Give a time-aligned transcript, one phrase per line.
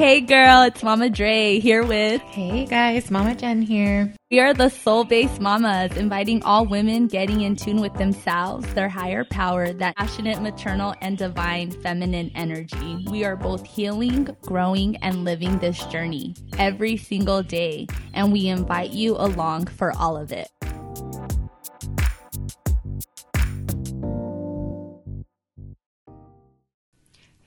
[0.00, 2.22] Hey girl, it's Mama Dre here with.
[2.22, 4.14] Hey guys, Mama Jen here.
[4.30, 8.88] We are the soul based mamas, inviting all women getting in tune with themselves, their
[8.88, 13.04] higher power, that passionate maternal and divine feminine energy.
[13.10, 18.92] We are both healing, growing, and living this journey every single day, and we invite
[18.92, 20.48] you along for all of it.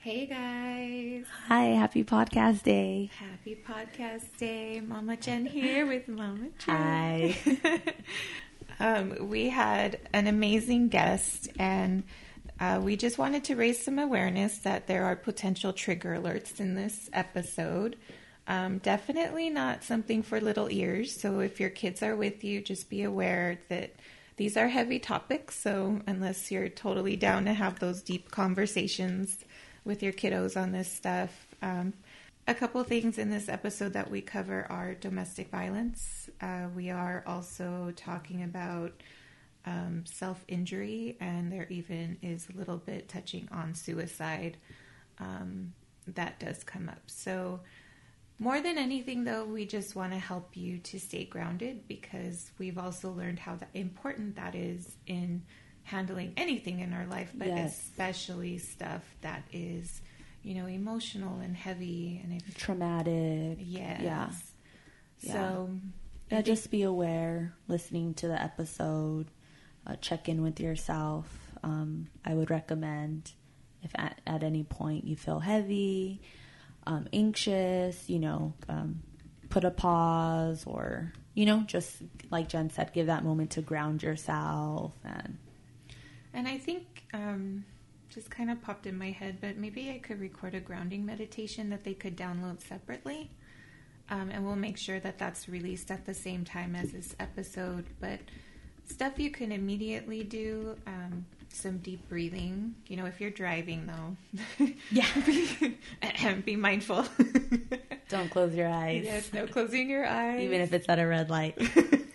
[0.03, 1.25] Hey guys.
[1.47, 3.09] Hi, happy podcast day.
[3.17, 4.81] Happy podcast day.
[4.81, 6.75] Mama Jen here with Mama Jen.
[6.75, 7.37] Hi.
[8.81, 12.03] um, we had an amazing guest and
[12.59, 16.75] uh, we just wanted to raise some awareness that there are potential trigger alerts in
[16.75, 17.95] this episode.
[18.45, 21.15] Um, definitely not something for little ears.
[21.15, 23.93] So if your kids are with you, just be aware that
[24.35, 25.55] these are heavy topics.
[25.55, 29.37] So unless you're totally down to have those deep conversations,
[29.85, 31.47] with your kiddos on this stuff.
[31.61, 31.93] Um,
[32.47, 36.29] a couple things in this episode that we cover are domestic violence.
[36.41, 38.91] Uh, we are also talking about
[39.65, 44.57] um, self injury, and there even is a little bit touching on suicide.
[45.19, 45.73] Um,
[46.07, 47.03] that does come up.
[47.07, 47.61] So,
[48.39, 52.77] more than anything, though, we just want to help you to stay grounded because we've
[52.77, 55.43] also learned how important that is in
[55.83, 57.77] handling anything in our life, but yes.
[57.77, 60.01] especially stuff that is,
[60.41, 63.57] you know, emotional and heavy and if, traumatic.
[63.59, 64.01] Yes.
[65.19, 65.33] Yeah.
[65.33, 65.69] So,
[66.31, 69.27] yeah, just be aware listening to the episode,
[69.85, 71.27] uh, check in with yourself.
[71.63, 73.31] Um, I would recommend
[73.83, 76.21] if at, at, any point you feel heavy,
[76.87, 79.01] um, anxious, you know, um,
[79.49, 84.03] put a pause or, you know, just like Jen said, give that moment to ground
[84.03, 85.37] yourself and
[86.33, 87.65] and I think um,
[88.09, 91.69] just kind of popped in my head, but maybe I could record a grounding meditation
[91.69, 93.31] that they could download separately.
[94.09, 97.85] Um, and we'll make sure that that's released at the same time as this episode.
[97.99, 98.19] But
[98.85, 102.75] stuff you can immediately do um, some deep breathing.
[102.87, 105.77] You know, if you're driving, though, yeah, be,
[106.45, 107.05] be mindful.
[108.09, 109.03] Don't close your eyes.
[109.05, 111.57] Yes, no closing your eyes, even if it's at a red light.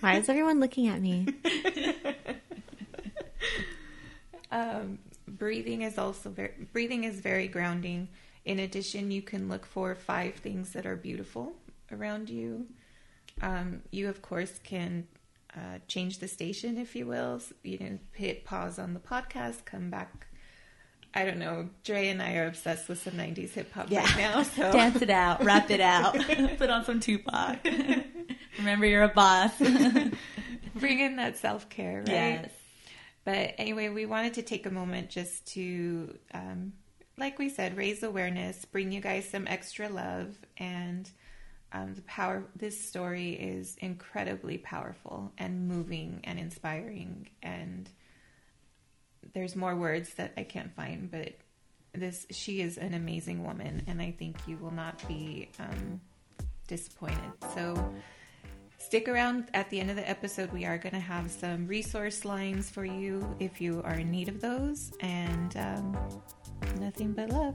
[0.01, 1.27] Why is everyone looking at me?
[4.51, 8.09] Um, breathing is also very breathing is very grounding.
[8.45, 11.53] In addition, you can look for five things that are beautiful
[11.93, 12.67] around you.
[13.43, 15.07] Um, you of course can
[15.55, 17.41] uh, change the station, if you will.
[17.63, 20.27] You can hit pause on the podcast, come back.
[21.15, 21.71] I don't know.
[21.85, 24.05] Dre and I are obsessed with some '90s hip hop yeah.
[24.05, 24.43] right now.
[24.43, 26.15] So dance it out, rap it out,
[26.59, 27.59] put on some Tupac.
[28.59, 29.53] Remember, you're a boss.
[30.75, 32.07] Bring in that self care, right?
[32.09, 32.51] Yes.
[33.29, 36.73] But anyway, we wanted to take a moment just to, um,
[37.19, 41.11] like we said, raise awareness, bring you guys some extra love, and
[41.71, 42.47] um, the power.
[42.57, 47.29] This story is incredibly powerful and moving and inspiring.
[47.43, 47.91] And
[49.35, 51.35] there's more words that I can't find, but
[51.93, 56.01] this she is an amazing woman, and I think you will not be um,
[56.67, 57.33] disappointed.
[57.55, 57.93] So
[58.89, 60.51] Stick around at the end of the episode.
[60.51, 64.31] We are going to have some resource lines for you if you are in need
[64.31, 64.91] of those.
[65.01, 65.95] And um,
[66.81, 67.55] nothing but love.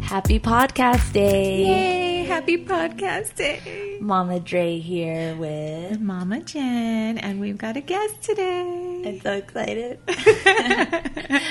[0.00, 1.66] Happy podcast day.
[1.66, 3.98] Yay, happy podcast day.
[4.00, 9.02] Mama Dre here with Mama Jen, and we've got a guest today.
[9.04, 9.98] I'm so excited.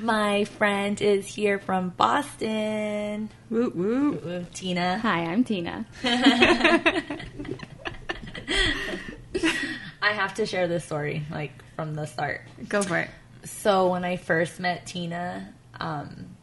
[0.00, 3.28] My friend is here from Boston.
[3.50, 4.12] Woo woo.
[4.12, 4.96] woo, Tina.
[5.00, 5.84] Hi, I'm Tina.
[6.04, 7.02] I
[10.00, 12.40] have to share this story, like from the start.
[12.66, 13.10] Go for it.
[13.44, 16.34] So when I first met Tina, um,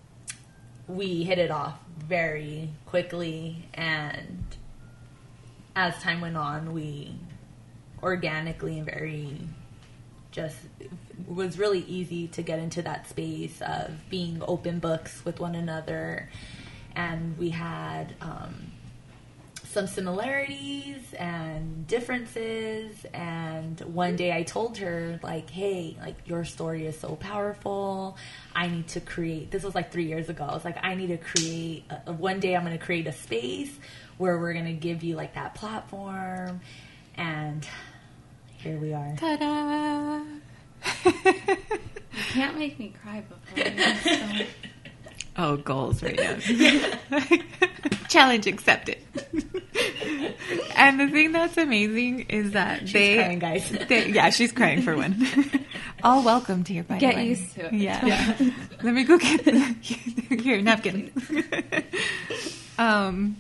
[0.88, 4.44] we hit it off very quickly and
[5.76, 7.14] as time went on we
[8.02, 9.38] organically and very
[10.32, 10.58] just
[11.28, 16.30] was really easy to get into that space of being open books with one another.
[16.96, 18.72] And we had um,
[19.78, 26.88] some similarities and differences and one day I told her like hey like your story
[26.88, 28.18] is so powerful.
[28.56, 30.46] I need to create this was like 3 years ago.
[30.50, 33.12] I was like I need to create a, one day I'm going to create a
[33.12, 33.72] space
[34.18, 36.60] where we're going to give you like that platform
[37.14, 37.68] and
[38.58, 39.16] here we are.
[39.16, 40.24] Ta-da!
[42.18, 44.48] You can't make me cry before
[45.38, 46.38] oh goals right now
[48.10, 48.98] Challenge accepted.
[50.78, 53.70] and the thing that's amazing is that She's they, crying, guys.
[53.90, 55.28] they- yeah, she's crying for one.
[56.04, 57.74] All welcomed here, by the Get used to it.
[57.74, 58.36] Yeah.
[58.82, 61.12] Let me go get here napkin.
[62.78, 63.36] um,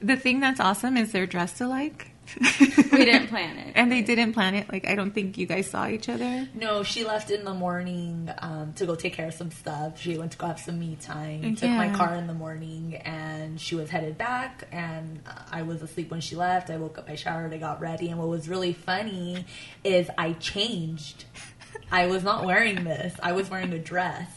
[0.00, 2.11] the thing that's awesome is they're dressed alike.
[2.92, 3.72] We didn't plan it.
[3.74, 4.70] and they didn't plan it.
[4.70, 6.48] Like I don't think you guys saw each other.
[6.54, 10.00] No, she left in the morning um, to go take care of some stuff.
[10.00, 11.56] She went to go have some me time.
[11.56, 14.68] Took my car in the morning, and she was headed back.
[14.70, 15.20] And
[15.50, 16.68] I was asleep when she left.
[16.70, 18.08] I woke up, I showered, I got ready.
[18.10, 19.46] And what was really funny
[19.84, 21.24] is I changed.
[21.90, 23.14] I was not wearing this.
[23.22, 24.28] I was wearing a dress.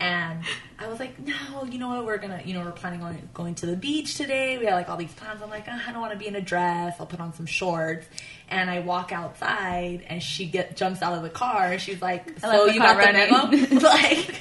[0.00, 0.44] And
[0.78, 2.06] I was like, no, you know what?
[2.06, 4.56] We're gonna, you know, we're planning on going to the beach today.
[4.58, 5.42] We had like all these plans.
[5.42, 6.96] I'm like, "Ah, I don't want to be in a dress.
[7.00, 8.06] I'll put on some shorts.
[8.48, 11.72] And I walk outside, and she get jumps out of the car.
[11.72, 13.80] And she's like, I so the you car got the running." memo?
[13.88, 14.40] like,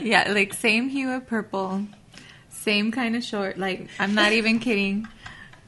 [0.00, 1.86] Yeah, like same hue of purple,
[2.50, 3.58] same kind of short.
[3.58, 5.08] Like I'm not even kidding.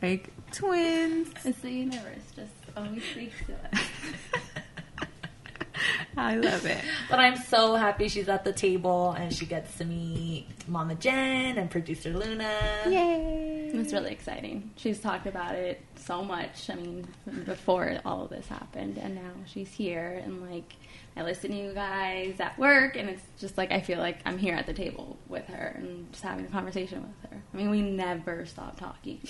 [0.03, 1.29] Like twins.
[1.45, 3.85] It's the universe just always speaks to us.
[6.17, 6.83] I love it.
[7.09, 11.59] but I'm so happy she's at the table, and she gets to meet Mama Jen
[11.59, 12.51] and producer Luna.
[12.87, 13.71] Yay!
[13.73, 14.71] It was really exciting.
[14.77, 16.69] She's talked about it so much.
[16.71, 17.07] I mean,
[17.45, 20.75] before all of this happened, and now she's here, and like
[21.17, 24.39] I listen to you guys at work, and it's just like I feel like I'm
[24.39, 27.43] here at the table with her and just having a conversation with her.
[27.53, 29.21] I mean, we never stop talking,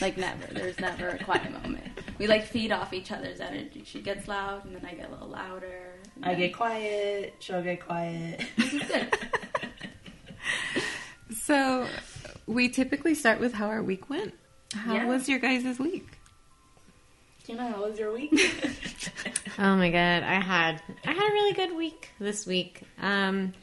[0.00, 0.46] like never.
[0.52, 1.84] There's never a quiet moment.
[2.18, 3.82] We like feed off each other's energy.
[3.84, 5.85] She gets loud, and then I get a little louder.
[6.16, 7.34] And I get quiet.
[7.40, 8.42] She'll get quiet.
[11.42, 11.86] So
[12.46, 14.34] we typically start with how our week went.
[14.72, 15.06] How Yeah.
[15.06, 16.06] was your guys' week?
[17.44, 18.32] Tina, how was your week?
[19.58, 22.82] Oh my god, I had I had a really good week this week.
[23.00, 23.54] Um,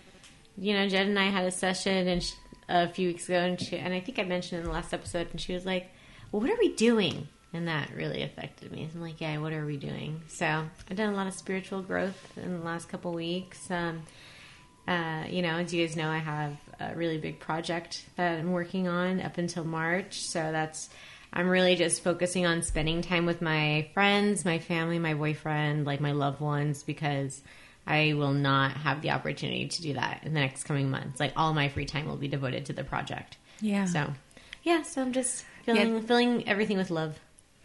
[0.57, 2.31] you know, Jed and I had a session and sh
[2.67, 5.27] a few weeks ago, and she and I think I mentioned in the last episode,
[5.31, 5.91] and she was like,
[6.31, 8.89] "Well, what are we doing?" And that really affected me.
[8.91, 12.37] I'm like, "Yeah, what are we doing?" So I've done a lot of spiritual growth
[12.37, 13.69] in the last couple weeks.
[13.69, 14.01] Um,
[14.87, 18.51] uh, you know, as you guys know, I have a really big project that I'm
[18.51, 20.19] working on up until March.
[20.21, 20.89] So that's,
[21.31, 26.01] I'm really just focusing on spending time with my friends, my family, my boyfriend, like
[26.01, 27.41] my loved ones, because
[27.87, 31.19] I will not have the opportunity to do that in the next coming months.
[31.19, 33.37] Like all my free time will be devoted to the project.
[33.61, 33.85] Yeah.
[33.85, 34.13] So,
[34.63, 37.17] yeah, so I'm just filling, filling everything with love.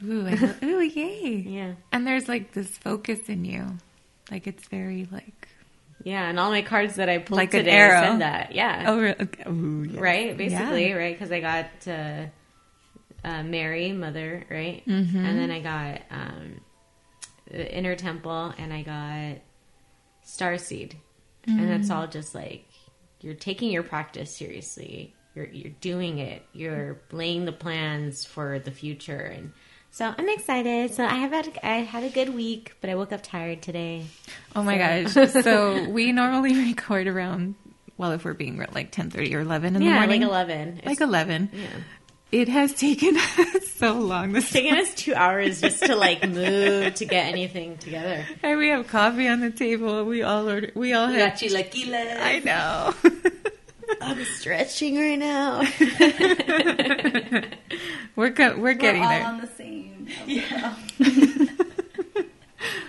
[0.04, 1.44] Ooh, I ooh, yay!
[1.46, 1.72] Yeah.
[1.92, 3.78] And there's like this focus in you,
[4.30, 5.48] like it's very like
[6.04, 6.28] Yeah.
[6.28, 8.02] And all my cards that I pulled Like today arrow.
[8.12, 8.52] said that.
[8.54, 8.84] Yeah.
[8.88, 9.44] oh, re- okay.
[9.48, 10.94] Ooh, right basically Yeah.
[10.94, 12.26] right because i got uh,
[13.24, 15.18] uh, mary mother right Mm-hmm.
[15.18, 16.60] and then i got um,
[17.50, 19.40] the inner temple and i got
[20.24, 20.94] starseed
[21.46, 21.68] and Mm.
[21.68, 22.66] that's all just like
[23.22, 28.70] you're taking your practice seriously you're you're doing it you're laying the plans for the
[28.70, 29.52] future and
[29.90, 32.94] so i'm excited so i have had a, i had a good week but i
[32.94, 34.04] woke up tired today
[34.56, 35.14] Oh my gosh!
[35.44, 37.54] So we normally record around
[37.96, 40.30] well, if we're being real, like ten thirty or eleven in the yeah morning, like
[40.30, 41.50] 11 like It's- eleven.
[41.52, 41.66] yeah
[42.30, 44.32] It has taken us so long.
[44.32, 48.24] This taken us two hours just to like move to get anything together.
[48.42, 50.04] and we have coffee on the table.
[50.04, 50.70] We all order.
[50.74, 51.32] We all We have.
[51.32, 52.20] got chilaquiles.
[52.20, 52.94] I know.
[54.08, 55.60] I'm stretching right now.
[58.16, 59.26] we're go- we're getting We're all there.
[59.26, 60.06] on the same.
[60.26, 60.74] Yeah.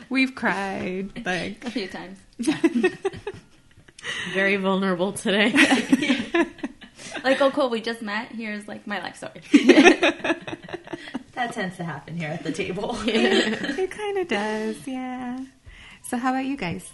[0.09, 2.17] We've cried like A few times.
[4.33, 5.51] Very vulnerable today.
[7.23, 8.29] Like, oh, cool, we just met.
[8.31, 9.41] Here's like my life story.
[11.33, 12.95] That tends to happen here at the table.
[13.05, 15.39] it kind of does, yeah.
[16.03, 16.89] So how about you guys?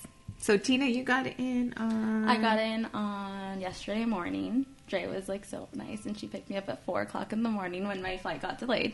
[0.45, 2.29] So Tina, you got in on.
[2.29, 4.67] I got in on yesterday morning.
[4.85, 7.49] Dre was like so nice, and she picked me up at four o'clock in the
[7.49, 8.93] morning when my flight got delayed.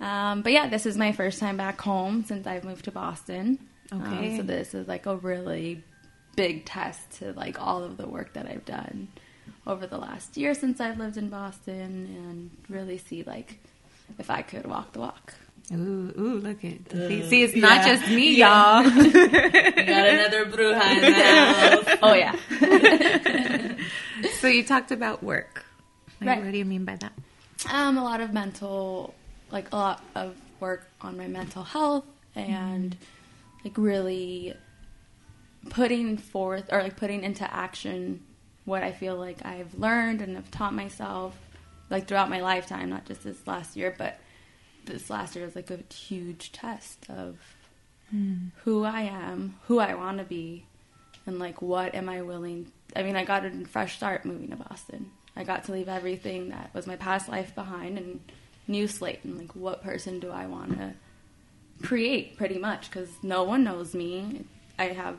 [0.00, 3.58] Um, but yeah, this is my first time back home since I've moved to Boston.
[3.92, 4.38] Um, Okay.
[4.38, 5.84] so this is like a really
[6.34, 9.08] big test to like all of the work that I've done
[9.66, 13.58] over the last year since I've lived in Boston, and really see like
[14.18, 15.34] if I could walk the walk.
[15.72, 17.28] Ooh, ooh, look at the Uh.
[17.28, 17.96] See, it's not yeah.
[17.96, 18.82] just me, Yeah.
[18.82, 18.90] y'all.
[19.02, 21.98] We got another bruja in the house.
[22.02, 23.76] Oh yeah.
[24.40, 25.64] so you talked about work.
[26.20, 26.44] Like, Right.
[26.44, 27.12] What do you mean by that?
[27.70, 29.14] Um, a lot of mental,
[29.52, 32.96] like a lot of work on my mental health and
[33.64, 34.54] like really
[35.70, 38.22] putting forth or like putting into action
[38.64, 41.36] what I feel like I've learned and have taught myself
[41.90, 44.18] like throughout my lifetime, not just this last year, but
[44.86, 47.38] this last year was like a huge test of
[48.10, 48.48] hmm.
[48.64, 50.66] who I am, who I want to be,
[51.26, 52.70] and like what am I willing.
[52.94, 56.50] I mean, I got a fresh start moving to Boston, I got to leave everything
[56.50, 58.20] that was my past life behind and
[58.66, 60.94] new slate and like what person do I want to
[61.82, 64.44] create pretty much because no one knows me.
[64.78, 65.16] I have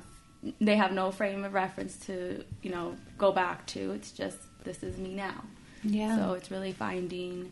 [0.60, 3.91] they have no frame of reference to you know go back to.
[3.91, 5.44] It's just this is me now.
[5.84, 6.18] Yeah.
[6.18, 7.51] So it's really finding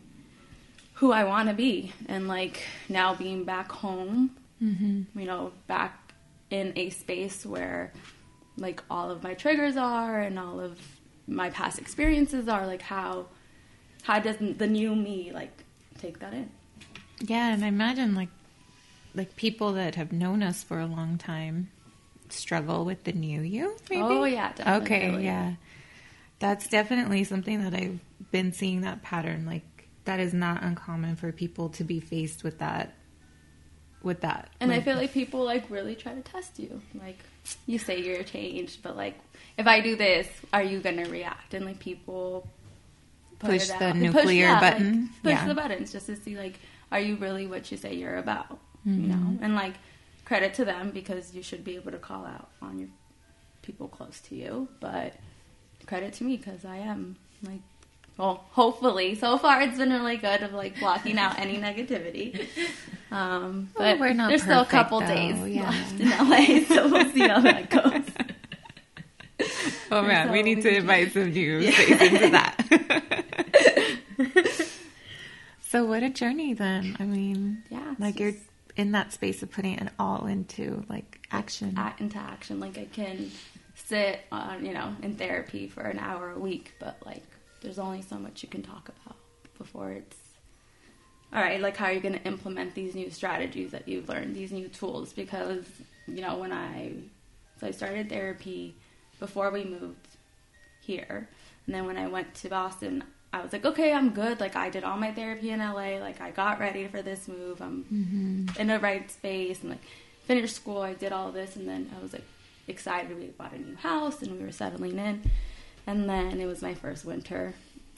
[1.00, 5.18] who I want to be and like now being back home, Mm-hmm.
[5.18, 6.12] you know, back
[6.50, 7.94] in a space where
[8.58, 10.78] like all of my triggers are and all of
[11.26, 13.26] my past experiences are like how
[14.02, 15.64] how does the new me like
[15.98, 16.50] take that in?
[17.20, 18.28] Yeah, and I imagine like
[19.14, 21.70] like people that have known us for a long time
[22.28, 23.76] struggle with the new you.
[23.88, 24.02] Maybe?
[24.02, 24.52] Oh, yeah,
[24.82, 25.54] Okay, yeah,
[26.38, 27.98] that's definitely something that I've
[28.30, 29.46] been seeing that pattern.
[29.46, 29.62] Like
[30.10, 32.94] that is not uncommon for people to be faced with that.
[34.02, 36.80] With that, And I feel like people like really try to test you.
[36.94, 37.18] Like
[37.66, 39.14] you say you're changed, but like
[39.56, 41.54] if I do this, are you gonna react?
[41.54, 42.48] And like people
[43.38, 45.10] Push the nuclear yeah, like, button.
[45.22, 45.46] push Yeah.
[45.46, 46.58] the buttons just to see like
[46.90, 48.58] are you really what you say you're about?
[48.86, 49.00] Mm-hmm.
[49.02, 49.74] You know, and like
[50.24, 52.88] credit to them because you should be able to call out on your
[53.62, 54.66] people close to you.
[54.80, 55.14] But
[55.86, 57.60] credit to me because I am like.
[58.20, 62.46] Well, hopefully, so far it's been really good of like blocking out any negativity.
[63.12, 65.68] Um, Well, but we're not there's still a couple though, days yeah.
[65.70, 67.68] left in LA, so we'll see how that
[69.40, 69.48] goes.
[69.90, 73.24] Oh man, we need we to invite some new faces into that.
[75.62, 76.96] so what a journey then.
[77.00, 78.34] I mean, Yeah, like you're
[78.76, 81.74] in that space of putting it all into like action.
[81.76, 82.60] act into action.
[82.60, 83.32] Like I can
[83.74, 87.24] sit on, you know, in therapy for an hour a week, but like
[87.60, 89.16] there's only so much you can talk about
[89.58, 90.16] before it's
[91.32, 91.60] all right.
[91.60, 94.68] Like how are you going to implement these new strategies that you've learned, these new
[94.68, 95.12] tools?
[95.12, 95.64] Because
[96.08, 96.92] you know when I
[97.60, 98.74] so I started therapy
[99.18, 100.08] before we moved
[100.80, 101.28] here,
[101.66, 103.04] and then when I went to Boston.
[103.32, 104.40] I was like, okay, I'm good.
[104.40, 106.00] Like, I did all my therapy in LA.
[106.00, 107.62] Like, I got ready for this move.
[107.62, 108.60] I'm mm-hmm.
[108.60, 109.84] in the right space and like
[110.24, 110.82] finished school.
[110.82, 112.24] I did all this, and then I was like
[112.66, 113.16] excited.
[113.16, 115.22] We bought a new house and we were settling in,
[115.90, 117.54] and then it was my first winter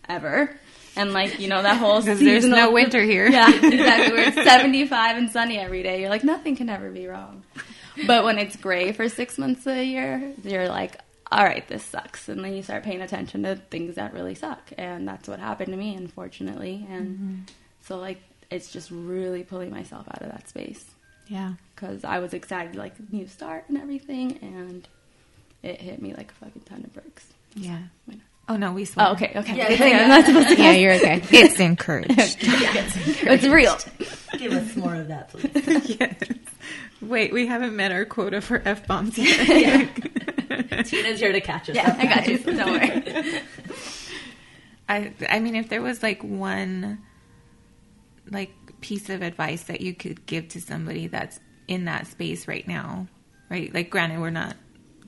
[0.09, 0.55] ever,
[0.97, 3.29] and like you know that whole 'Cause there's no winter here.
[3.29, 4.13] Yeah, exactly.
[4.13, 6.01] Where it's 75 and sunny every day.
[6.01, 7.43] You're like nothing can ever be wrong.
[8.07, 10.97] But when it's gray for six months a year, you're like,
[11.31, 12.29] all right, this sucks.
[12.29, 14.73] And then you start paying attention to things that really suck.
[14.79, 16.87] And that's what happened to me, unfortunately.
[16.91, 17.35] And mm-hmm.
[17.83, 20.85] so, like, it's just really pulling myself out of that space
[21.29, 21.53] Yeah.
[21.75, 24.39] because I was excited, like, new start and everything.
[24.41, 24.89] And
[25.63, 27.27] it hit me like a fucking ton of bricks.
[27.55, 27.79] Yeah.
[28.49, 29.07] Oh no, we swear.
[29.09, 29.57] Oh, okay, okay.
[29.57, 29.99] Yeah, yeah, yeah.
[30.03, 31.23] I'm not supposed to- Yeah, you're okay.
[31.31, 32.11] It's encouraged.
[32.45, 33.77] It's real.
[34.39, 35.97] Give us more of that, please.
[36.01, 36.15] yes.
[37.01, 39.47] Wait, we haven't met our quota for f bombs yet.
[40.87, 41.99] Tina's here to catch us Yeah, up.
[41.99, 42.39] I got you.
[42.39, 43.41] Don't worry.
[44.89, 46.99] I I mean, if there was like one
[48.31, 52.67] like piece of advice that you could give to somebody that's in that space right
[52.67, 53.07] now,
[53.49, 53.73] right?
[53.73, 54.57] Like, granted, we're not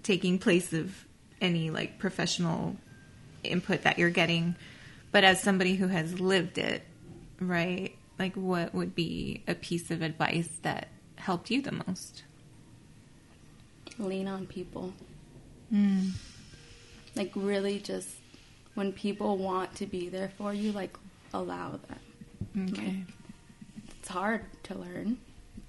[0.02, 1.04] taking place of
[1.40, 2.76] any like professional
[3.42, 4.56] input that you're getting,
[5.12, 6.82] but as somebody who has lived it,
[7.40, 7.94] right?
[8.18, 12.22] Like, what would be a piece of advice that helped you the most?
[13.98, 14.92] Lean on people.
[15.72, 16.10] Mm.
[17.16, 18.08] Like really just
[18.74, 20.96] when people want to be there for you, like
[21.32, 22.70] allow them.
[22.72, 23.04] Okay.
[23.98, 25.18] It's hard to learn.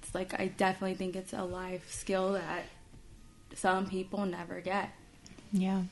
[0.02, 2.64] It's like I definitely think it's a life skill that
[3.54, 4.90] some people never get.
[5.52, 5.82] Yeah.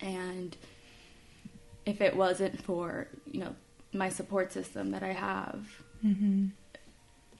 [0.00, 0.56] And
[1.86, 3.54] if it wasn't for, you know,
[3.92, 5.66] my support system that I have,
[6.04, 6.46] Mm-hmm.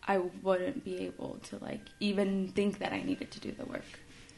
[0.07, 3.85] I wouldn't be able to like even think that I needed to do the work.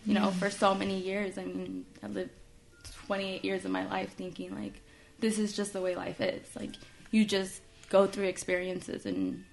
[0.07, 2.31] You know, for so many years, I mean, I lived
[3.07, 4.81] 28 years of my life thinking like
[5.21, 6.47] this is just the way life is.
[6.57, 6.71] Like
[7.11, 7.61] you just
[7.91, 9.45] go through experiences and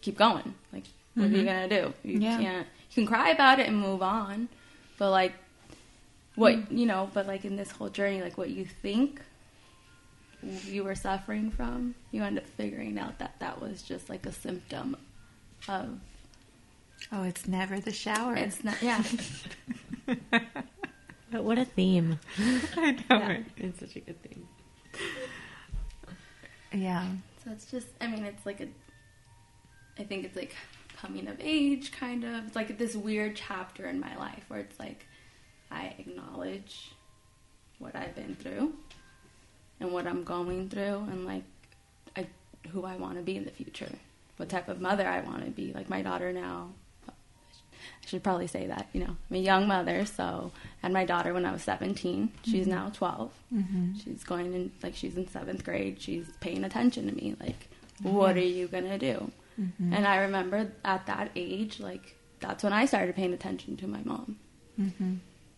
[0.00, 0.54] keep going.
[0.72, 1.94] Like what are you going to do?
[2.04, 2.38] You Yeah.
[2.38, 4.48] can't you can cry about it and move on,
[4.98, 5.34] but like
[6.38, 6.78] what, mm.
[6.78, 9.20] you know, but like in this whole journey like what you think
[10.66, 14.32] you were suffering from, you end up figuring out that that was just like a
[14.32, 14.96] symptom
[15.68, 15.98] of
[17.12, 18.34] Oh, it's never the shower.
[18.34, 19.02] it's not yeah
[21.30, 22.18] But what a theme.
[22.38, 23.02] I know.
[23.10, 23.28] Yeah.
[23.28, 23.44] right?
[23.58, 24.48] It's such a good theme.
[26.72, 27.06] Yeah.
[27.44, 28.68] so it's just i mean it's like a
[29.98, 30.54] i think it's like
[31.00, 34.78] coming of age kind of it's like this weird chapter in my life where it's
[34.78, 35.06] like
[35.70, 36.92] i acknowledge
[37.78, 38.72] what i've been through
[39.80, 41.44] and what i'm going through and like
[42.16, 42.26] I,
[42.70, 43.90] who i want to be in the future
[44.36, 46.70] what type of mother i want to be like my daughter now
[48.02, 50.50] I should probably say that, you know, I'm a young mother, so
[50.82, 52.30] I had my daughter when I was 17.
[52.42, 52.70] She's mm-hmm.
[52.70, 53.30] now 12.
[53.54, 53.92] Mm-hmm.
[53.98, 56.00] She's going in, like, she's in seventh grade.
[56.00, 57.36] She's paying attention to me.
[57.38, 57.68] Like,
[58.02, 58.12] mm-hmm.
[58.12, 59.30] what are you going to do?
[59.94, 64.00] And I remember at that age, like, that's when I started paying attention to my
[64.04, 64.38] mom.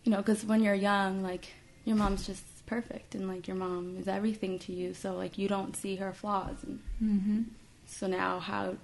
[0.03, 1.53] You know, because when you're young, like,
[1.85, 4.93] your mom's just perfect and, like, your mom is everything to you.
[4.93, 6.63] So, like, you don't see her flaws.
[6.63, 7.41] And mm-hmm.
[7.85, 8.75] so now, how,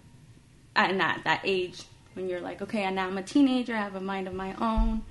[0.76, 1.84] and at that age,
[2.14, 4.54] when you're like, okay, and now I'm a teenager, I have a mind of my
[4.56, 5.04] own.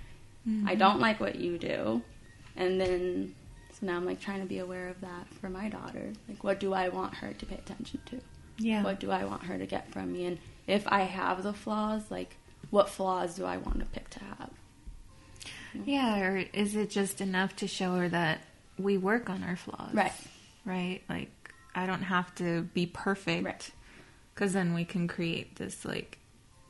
[0.46, 0.78] I mm-hmm.
[0.78, 2.02] don't like what you do.
[2.56, 3.34] And then,
[3.72, 6.12] so now I'm like trying to be aware of that for my daughter.
[6.28, 8.20] Like, what do I want her to pay attention to?
[8.58, 8.82] Yeah.
[8.82, 10.26] What do I want her to get from me?
[10.26, 12.36] And if I have the flaws, like,
[12.70, 14.50] what flaws do I want to pick to have?
[15.80, 15.90] Mm-hmm.
[15.90, 18.40] Yeah, or is it just enough to show her that
[18.78, 19.92] we work on our flaws?
[19.94, 20.12] Right.
[20.64, 21.02] Right?
[21.08, 21.30] Like,
[21.74, 23.44] I don't have to be perfect.
[23.44, 23.70] Right.
[24.34, 26.18] Because then we can create this, like,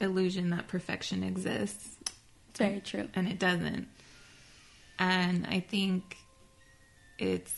[0.00, 1.96] illusion that perfection exists,
[2.50, 3.08] It's very true.
[3.14, 3.88] and it doesn't.
[4.98, 6.16] And I think
[7.18, 7.52] it's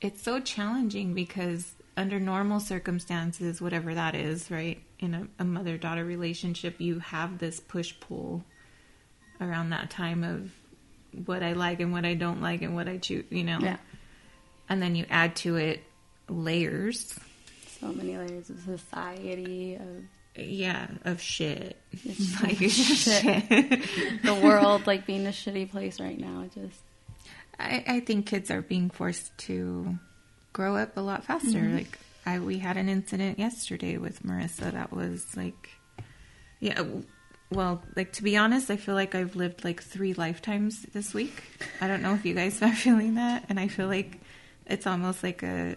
[0.00, 5.76] it's so challenging because under normal circumstances, whatever that is, right, in a, a mother
[5.76, 8.44] daughter relationship, you have this push pull
[9.40, 10.52] around that time of
[11.26, 13.58] what I like and what I don't like and what I choose, you know.
[13.60, 13.76] Yeah.
[14.68, 15.82] And then you add to it
[16.28, 17.18] layers,
[17.80, 20.04] So many layers of society, of
[20.36, 21.76] yeah, of shit.
[22.42, 22.70] Like shit.
[22.70, 24.22] shit.
[24.22, 26.48] the world, like being a shitty place right now.
[26.54, 26.80] Just,
[27.58, 29.98] I, I think kids are being forced to
[30.52, 31.58] grow up a lot faster.
[31.58, 31.76] Mm-hmm.
[31.76, 35.70] Like I, we had an incident yesterday with Marissa that was like,
[36.60, 36.82] yeah.
[37.50, 41.12] W- Well, like to be honest, I feel like I've lived like three lifetimes this
[41.14, 41.42] week.
[41.80, 44.20] I don't know if you guys are feeling that, and I feel like
[44.66, 45.76] it's almost like a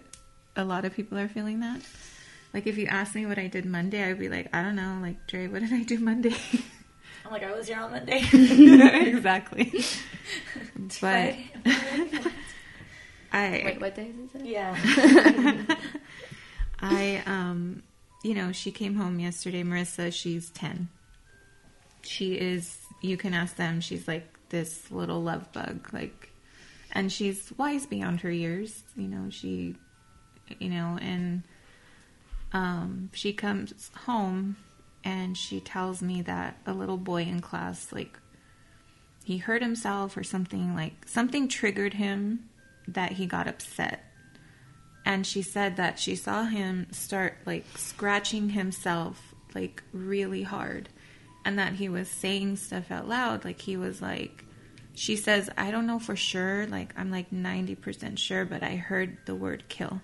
[0.56, 1.82] a lot of people are feeling that.
[2.54, 5.00] Like if you ask me what I did Monday, I'd be like, I don't know,
[5.02, 6.36] like Dre, what did I do Monday?
[7.26, 8.22] I'm like, I was here on Monday.
[9.08, 9.72] exactly.
[11.02, 11.36] but
[13.32, 14.46] I wait, what days is it?
[14.46, 15.76] yeah.
[16.80, 17.82] I, um,
[18.24, 19.64] you know, she came home yesterday.
[19.64, 20.90] Marissa, she's 10.
[22.04, 25.90] She is, you can ask them, she's like this little love bug.
[25.92, 26.32] Like,
[26.92, 28.84] and she's wise beyond her years.
[28.96, 29.76] You know, she,
[30.60, 31.44] you know, and,
[32.52, 34.58] um, she comes home
[35.04, 38.20] and she tells me that a little boy in class, like,
[39.26, 42.50] he hurt himself or something, like, something triggered him
[42.88, 44.04] that he got upset
[45.06, 50.90] and she said that she saw him start like scratching himself like really hard
[51.46, 54.46] and that he was saying stuff out loud like he was like
[54.94, 59.18] she says i don't know for sure like i'm like 90% sure but i heard
[59.26, 60.02] the word kill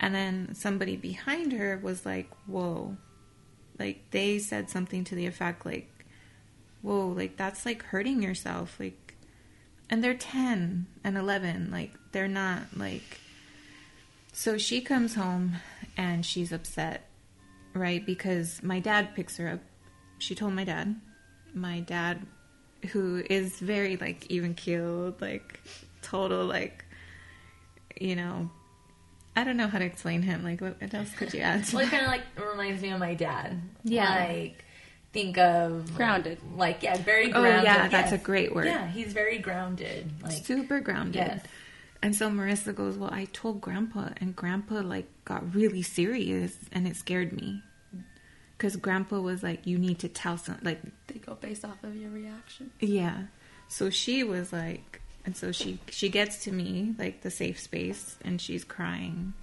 [0.00, 2.96] and then somebody behind her was like whoa
[3.78, 6.06] like they said something to the effect like
[6.82, 9.14] whoa like that's like hurting yourself like
[9.90, 13.20] and they're 10 and 11 like they're not like
[14.38, 15.56] so she comes home
[15.96, 17.08] and she's upset,
[17.72, 18.04] right?
[18.04, 19.60] Because my dad picks her up.
[20.18, 21.00] She told my dad.
[21.54, 22.26] My dad,
[22.92, 25.60] who is very like even keeled, like
[26.02, 26.84] total like,
[28.00, 28.50] you know,
[29.34, 30.42] I don't know how to explain him.
[30.42, 31.70] Like, what, what else could you add?
[31.72, 33.60] Well, it kind of like reminds me of my dad.
[33.84, 34.26] Yeah.
[34.26, 34.64] Like,
[35.12, 36.38] think of Grounded.
[36.56, 37.36] Like, yeah, very grounded.
[37.36, 37.64] Oh, grounded.
[37.64, 38.20] yeah, that's yes.
[38.20, 38.66] a great word.
[38.66, 40.10] Yeah, he's very grounded.
[40.22, 41.14] Like, super grounded.
[41.16, 41.44] Yes.
[42.02, 46.86] And so Marissa goes, "Well, I told Grandpa, and Grandpa like got really serious, and
[46.86, 47.62] it scared me,
[48.56, 51.96] because Grandpa was like, you need to tell some like They go based off of
[51.96, 52.70] your reaction.
[52.80, 53.24] Yeah.
[53.68, 58.16] So she was like, and so she she gets to me like the safe space,
[58.24, 59.34] and she's crying,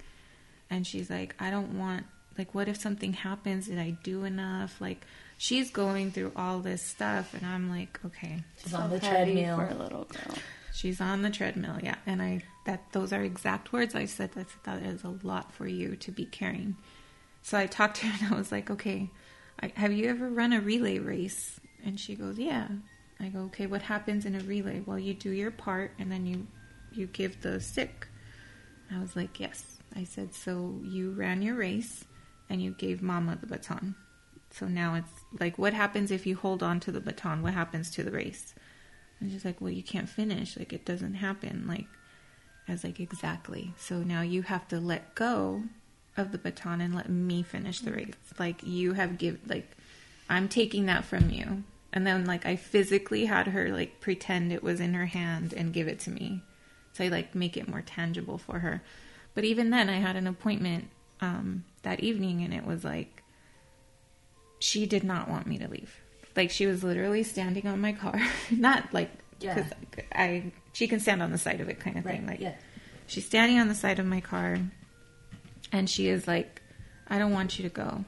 [0.70, 2.06] and she's like, I don't want
[2.38, 3.68] like, what if something happens?
[3.68, 4.80] Did I do enough?
[4.80, 5.04] Like,
[5.38, 9.56] she's going through all this stuff, and I'm like, okay, she's on the treadmill.
[9.56, 10.36] for a little girl.
[10.72, 11.96] she's on the treadmill, yeah.
[12.06, 14.32] And I that those are exact words I said.
[14.32, 16.76] That that is a lot for you to be carrying.
[17.44, 19.10] So I talked to her, and I was like, okay,
[19.62, 21.60] I, have you ever run a relay race?
[21.84, 22.68] And she goes, yeah.
[23.20, 24.80] I go, okay, what happens in a relay?
[24.80, 26.46] Well, you do your part, and then you
[26.90, 28.08] you give the stick.
[28.90, 29.62] I was like, yes.
[29.94, 32.06] I said, so you ran your race,
[32.48, 33.94] and you gave Mama the baton.
[34.50, 37.42] So now it's like, what happens if you hold on to the baton?
[37.42, 38.54] What happens to the race?
[39.20, 40.56] And she's like, well, you can't finish.
[40.56, 41.66] Like, it doesn't happen.
[41.68, 41.88] Like,
[42.66, 43.74] I was like, exactly.
[43.76, 45.64] So now you have to let go
[46.16, 48.14] of the baton and let me finish the race.
[48.38, 49.70] Like, you have give like,
[50.28, 51.64] I'm taking that from you.
[51.92, 55.72] And then, like, I physically had her, like, pretend it was in her hand and
[55.72, 56.42] give it to me.
[56.92, 58.82] So I, like, make it more tangible for her.
[59.34, 60.88] But even then, I had an appointment
[61.20, 63.22] um, that evening, and it was like,
[64.58, 65.94] she did not want me to leave.
[66.36, 69.64] like she was literally standing on my car, not like Yeah.
[70.14, 72.16] I she can stand on the side of it kind of Right.
[72.16, 72.26] thing.
[72.26, 72.54] Like yeah.
[73.06, 74.58] she's standing on the side of my car,
[75.72, 76.62] and she is like,
[77.08, 78.04] "I don't want you to go."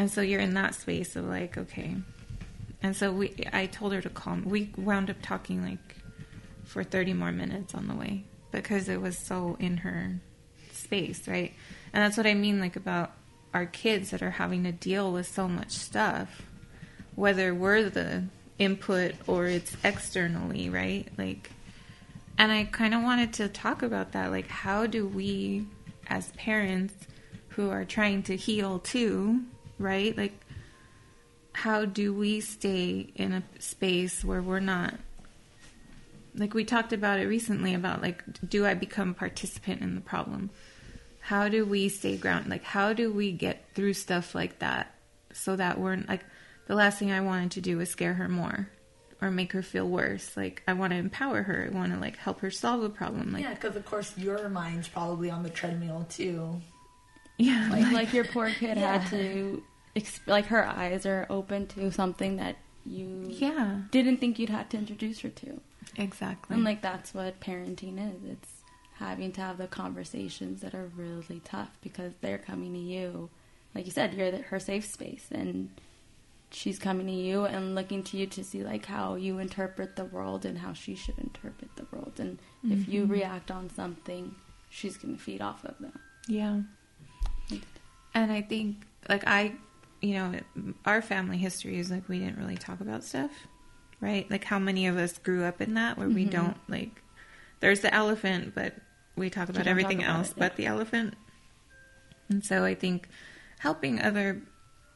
[0.00, 1.94] And so you're in that space of like, okay.
[2.82, 4.46] And so we, I told her to calm.
[4.46, 5.96] We wound up talking like
[6.64, 10.20] for 30 more minutes on the way because it was so in her
[10.72, 11.52] space, right?
[11.92, 13.12] And that's what I mean, like about
[13.52, 16.42] our kids that are having to deal with so much stuff,
[17.14, 18.24] whether we're the
[18.58, 21.08] input or it's externally, right?
[21.18, 21.50] Like,
[22.38, 24.30] and I kind of wanted to talk about that.
[24.30, 25.66] Like, how do we,
[26.10, 26.94] as parents
[27.50, 29.40] who are trying to heal too,
[29.78, 30.16] right?
[30.16, 30.34] Like,
[31.52, 34.94] how do we stay in a space where we're not
[36.34, 40.00] like we talked about it recently about like do i become a participant in the
[40.00, 40.48] problem
[41.20, 44.94] how do we stay grounded like how do we get through stuff like that
[45.32, 46.24] so that we're like
[46.66, 48.68] the last thing i wanted to do was scare her more
[49.22, 50.36] or make her feel worse.
[50.36, 51.68] Like i want to empower her.
[51.72, 53.32] I want to like help her solve a problem.
[53.32, 56.60] Like yeah, because of course your mind's probably on the treadmill too.
[57.38, 58.98] yeah like like your poor kid Yeah.
[58.98, 59.62] had to
[59.96, 62.56] exp- like her eyes are open to something that
[62.86, 63.80] you yeah.
[63.90, 65.60] didn't think you'd have to introduce her to.
[65.96, 66.54] Exactly.
[66.54, 68.24] And like that's what parenting is.
[68.30, 68.52] It's
[68.94, 73.28] having to have the conversations that are really tough because they're coming to you.
[73.74, 75.70] Like you said you're the, her safe space and
[76.52, 80.04] she's coming to you and looking to you to see like how you interpret the
[80.04, 84.34] world and how she should interpret the world and if you react on something
[84.68, 85.92] she's going to feed off of that
[86.28, 86.60] Yeah.
[88.14, 89.54] And I think, like, I,
[90.00, 90.34] you know,
[90.84, 93.30] our family history is like we didn't really talk about stuff,
[94.00, 94.28] right?
[94.30, 96.30] Like, how many of us grew up in that where we Mhm.
[96.30, 97.02] don't, like,
[97.60, 98.74] there's the elephant, but
[99.16, 100.48] we talk about don't talk everything about else it, yeah.
[100.48, 101.14] but the elephant.
[102.28, 103.08] And so I think
[103.60, 104.42] helping other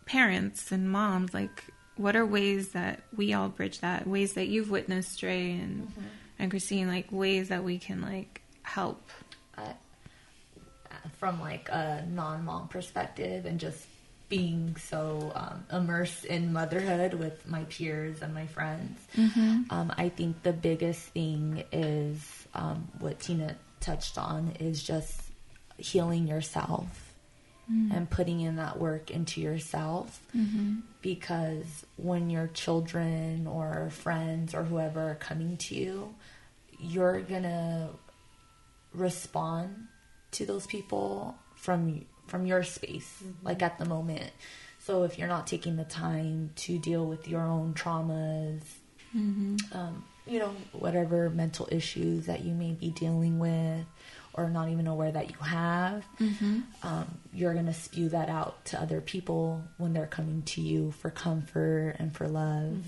[0.07, 1.65] parents and moms, like,
[1.97, 4.07] what are ways that we all bridge that?
[4.07, 5.93] Ways that you've witnessed, Trey and,
[6.39, 9.01] and Christine, like, ways that we can, like, help.
[9.57, 9.63] uh,
[11.19, 13.87] from like a non-mom perspective and just
[14.29, 18.99] being so um, immersed in motherhood with my peers and my friends
[19.71, 25.21] um, i think the biggest thing is um, what tina touched on is just
[25.77, 27.04] healing yourself
[27.71, 27.97] Mm-hmm.
[27.97, 30.21] and putting in that work into yourself.
[30.37, 30.81] Mm-hmm.
[31.01, 36.15] Because when your children or friends or whoever are coming to you
[36.79, 37.89] you're gonna
[38.93, 39.87] respond
[40.33, 43.47] to those people from from your space mm-hmm.
[43.47, 44.31] like at the moment.
[44.81, 48.61] So if you're not taking the time to deal with your own traumas
[49.73, 53.85] um, you know whatever mental issues that you may be dealing with
[54.35, 56.05] or not even aware that you have
[56.83, 60.91] um, you're going to spew that out to other people when they're coming to you
[60.93, 62.85] for comfort and for love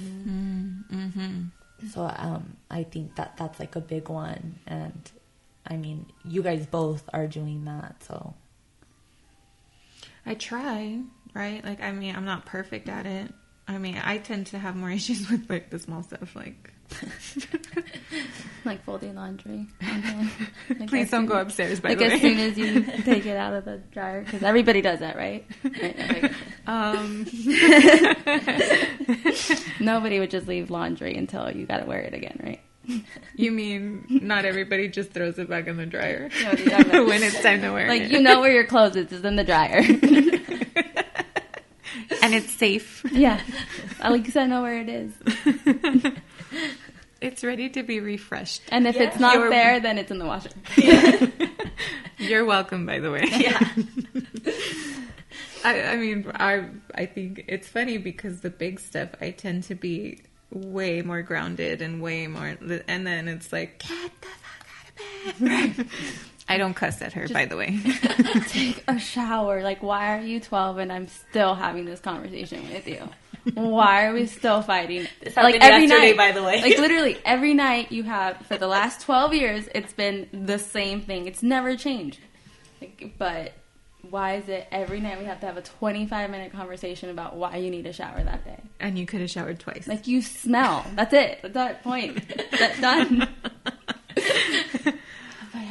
[1.92, 5.10] so um, I think that that's like a big one, and
[5.66, 8.32] I mean, you guys both are doing that, so
[10.24, 11.00] I try,
[11.34, 11.62] right?
[11.64, 13.32] Like, I mean, I'm not perfect at it.
[13.68, 16.34] I mean, I tend to have more issues with like the small stuff.
[16.34, 16.72] Like,
[18.64, 19.66] like folding laundry.
[20.68, 21.80] Like please don't soon- go upstairs.
[21.80, 24.80] By like the as soon as you take it out of the dryer, because everybody
[24.82, 25.46] does that, right?
[25.64, 26.32] Right,
[26.66, 27.24] um,
[29.80, 32.60] nobody would just leave laundry until you got to wear it again, right?
[33.34, 36.66] you mean not everybody just throws it back in the dryer You know what I'm
[36.70, 37.06] talking about.
[37.08, 39.24] when it's time to wear Like it, Like you know where your clothes is, is
[39.24, 39.78] in the dryer.
[42.22, 43.04] and it's safe.
[43.10, 43.40] yeah,
[44.00, 45.12] at least I know where it is.
[47.26, 48.62] It's ready to be refreshed.
[48.70, 49.02] And if Yeah.
[49.04, 50.50] it's not You're- there, then it's in the washer.
[52.18, 53.24] You're welcome, by the way.
[53.30, 53.58] yeah,
[55.64, 59.74] I, I mean, I I think it's funny because the big stuff I tend to
[59.74, 62.56] be way more grounded and way more,
[62.88, 64.66] and then it's like get the fuck
[65.26, 65.86] out of bed.
[66.48, 67.80] I don't cuss at her, by the way.
[68.48, 69.62] Take a shower.
[69.64, 73.08] Like, why are you 12 and I'm still having this conversation with you?
[73.54, 75.06] Why are we still fighting?
[75.20, 76.60] This like every night, by the way.
[76.62, 81.00] Like, literally, every night you have, for the last 12 years, it's been the same
[81.00, 81.26] thing.
[81.26, 82.18] It's never changed.
[82.80, 83.52] Like, but
[84.10, 87.56] why is it every night we have to have a 25 minute conversation about why
[87.56, 88.58] you need a shower that day?
[88.80, 89.86] And you could have showered twice.
[89.88, 90.84] Like, you smell.
[90.94, 91.40] That's it.
[91.42, 92.22] That's that point.
[92.58, 93.28] That's done.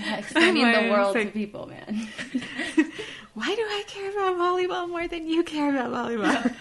[0.05, 2.07] Yeah, explaining I'm the world like- to people, man.
[3.33, 6.53] Why do I care about volleyball more than you care about volleyball?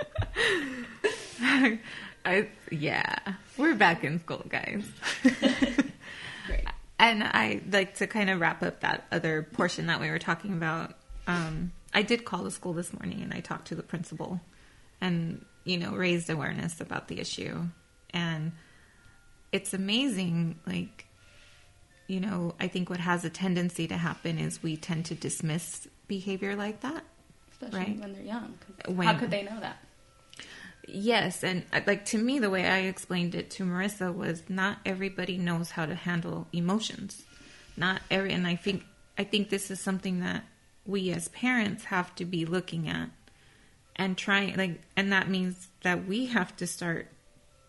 [2.24, 3.16] I yeah,
[3.56, 4.84] we're back in school, guys.
[5.22, 6.64] Great.
[7.00, 10.52] And I like to kind of wrap up that other portion that we were talking
[10.52, 10.96] about.
[11.28, 14.40] Um, I did call the school this morning and I talked to the principal,
[15.00, 17.62] and you know raised awareness about the issue
[18.10, 18.50] and
[19.52, 21.04] it's amazing like
[22.06, 25.86] you know i think what has a tendency to happen is we tend to dismiss
[26.06, 27.04] behavior like that
[27.52, 28.00] especially Right.
[28.00, 28.54] when they're young.
[28.86, 29.76] When- how could they know that?
[30.90, 34.78] Yes, and uh, like to me, the way I explained it to Marissa was not
[34.86, 37.24] everybody knows how to handle emotions.
[37.76, 38.84] Not every, and I think
[39.18, 40.44] I think this is something that
[40.86, 43.10] we as parents have to be looking at
[43.96, 47.08] and trying like, and that means that we have to start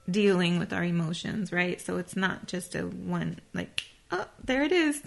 [0.09, 1.81] dealing with our emotions, right?
[1.81, 5.01] So it's not just a one like, oh, there it is.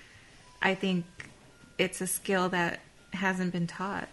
[0.62, 1.06] I think
[1.78, 2.80] it's a skill that
[3.14, 4.08] hasn't been taught.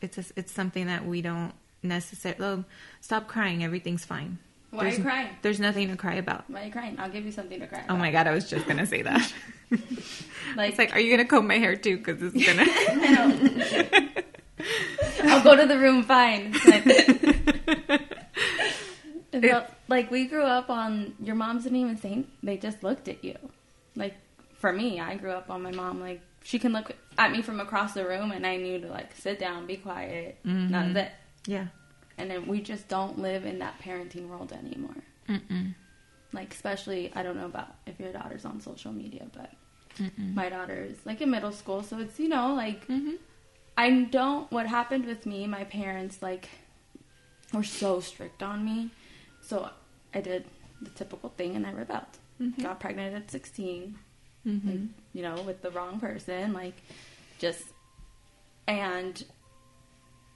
[0.00, 1.52] It's a, it's something that we don't
[1.84, 2.44] necessarily.
[2.44, 2.64] Oh,
[3.00, 3.62] stop crying.
[3.62, 4.38] Everything's fine.
[4.70, 5.28] Why are you There's- crying?
[5.42, 6.50] There's nothing to cry about.
[6.50, 6.96] Why are you crying?
[6.98, 7.98] I'll give you something to cry Oh about.
[7.98, 9.32] my god, I was just gonna say that.
[10.56, 11.96] Like, it's like, are you gonna comb my hair too?
[11.96, 12.64] Because it's gonna.
[15.32, 16.52] I'll go to the room fine.
[19.32, 23.24] Felt- like we grew up on your moms didn't even say they just looked at
[23.24, 23.36] you.
[23.96, 24.14] Like
[24.58, 27.58] for me, I grew up on my mom like she can look at me from
[27.60, 30.38] across the room and I knew to like sit down, be quiet.
[30.46, 30.72] Mm-hmm.
[30.94, 31.12] That's it.
[31.46, 31.66] Yeah.
[32.16, 34.96] And then we just don't live in that parenting world anymore.
[35.28, 35.74] Mm-mm.
[36.32, 39.52] Like especially I don't know about if your daughter's on social media, but
[40.18, 43.12] my daughter is like in middle school, so it's you know like Mm-hmm.
[43.76, 44.50] I don't.
[44.52, 45.46] What happened with me?
[45.48, 46.48] My parents like
[47.52, 48.90] were so strict on me,
[49.40, 49.68] so
[50.14, 50.44] I did
[50.80, 52.18] the typical thing and I rebelled.
[52.62, 53.96] Got pregnant at 16
[54.44, 54.78] like,
[55.12, 56.52] you know, with the wrong person.
[56.52, 56.74] Like,
[57.38, 57.62] just
[58.66, 59.24] and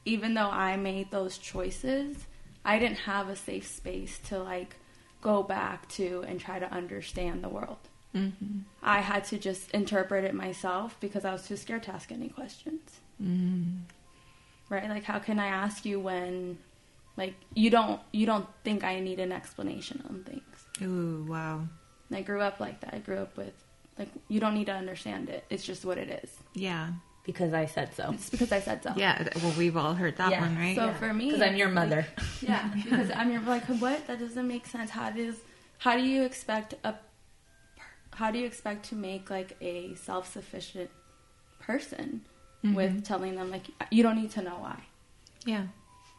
[0.08, 2.26] even though I made those choices,
[2.64, 4.76] I didn't have a safe space to like
[5.20, 7.78] go back to and try to understand the world.
[8.14, 8.60] Mm-hmm.
[8.82, 12.28] I had to just interpret it myself because I was too scared to ask any
[12.28, 13.00] questions.
[13.22, 13.80] Mm.
[14.70, 14.88] Right?
[14.88, 16.58] Like how can I ask you when
[17.16, 20.42] like you don't you don't think I need an explanation on things.
[20.82, 21.66] Ooh, wow.
[22.10, 22.94] I grew up like that.
[22.94, 23.52] I grew up with
[23.98, 25.44] like you don't need to understand it.
[25.50, 26.30] It's just what it is.
[26.54, 26.92] Yeah.
[27.28, 28.04] Because I said so.
[28.14, 28.92] It's because I said so.
[28.96, 29.28] Yeah.
[29.42, 30.40] Well, we've all heard that Yeah.
[30.40, 30.74] one, right?
[30.74, 32.06] So for me, Because I'm your like, mother.
[32.50, 34.06] Yeah, because I'm your like what?
[34.08, 34.90] That doesn't make sense.
[34.90, 35.36] How does
[35.84, 36.94] how do you expect a
[38.20, 40.90] how do you expect to make like a self sufficient
[41.60, 42.22] person
[42.78, 44.78] with telling them like you don't need to know why.
[45.46, 45.64] yeah.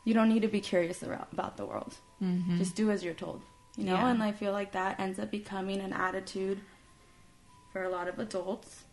[0.05, 1.93] You don't need to be curious about, about the world.
[2.23, 2.57] Mm-hmm.
[2.57, 3.41] Just do as you're told.
[3.77, 4.09] You know, Yeah.
[4.11, 6.59] and I feel like that ends up becoming an attitude
[7.71, 8.83] for a lot of adults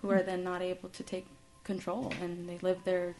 [0.00, 1.26] who are then not able to take
[1.66, 3.14] control and they live their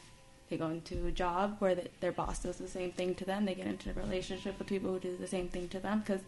[0.49, 3.47] they go into a job where the, their boss does the same thing to them.
[3.47, 6.21] They get into a relationship with people who do the same thing to them because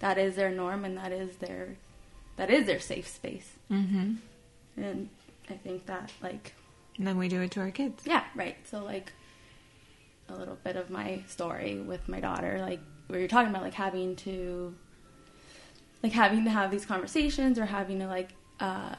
[0.00, 1.76] that is their norm and that is their
[2.36, 3.52] that is their safe space.
[3.70, 4.14] Mm-hmm.
[4.78, 5.08] And
[5.50, 6.54] I think that like
[6.96, 8.02] And then we do it to our kids.
[8.06, 8.56] yeah, right.
[8.70, 9.12] So like
[10.28, 13.74] a little bit of my story with my daughter, like where you're talking about like
[13.74, 14.74] having to
[16.02, 18.94] like having to have these conversations or having to like uh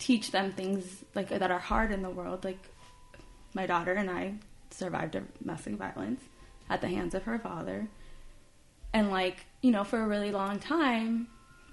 [0.00, 2.44] teach them things like that are hard in the world.
[2.44, 2.58] Like
[3.54, 4.34] my daughter and I
[4.70, 6.22] survived domestic violence
[6.68, 7.86] at the hands of her father.
[8.92, 11.28] And like, you know, for a really long time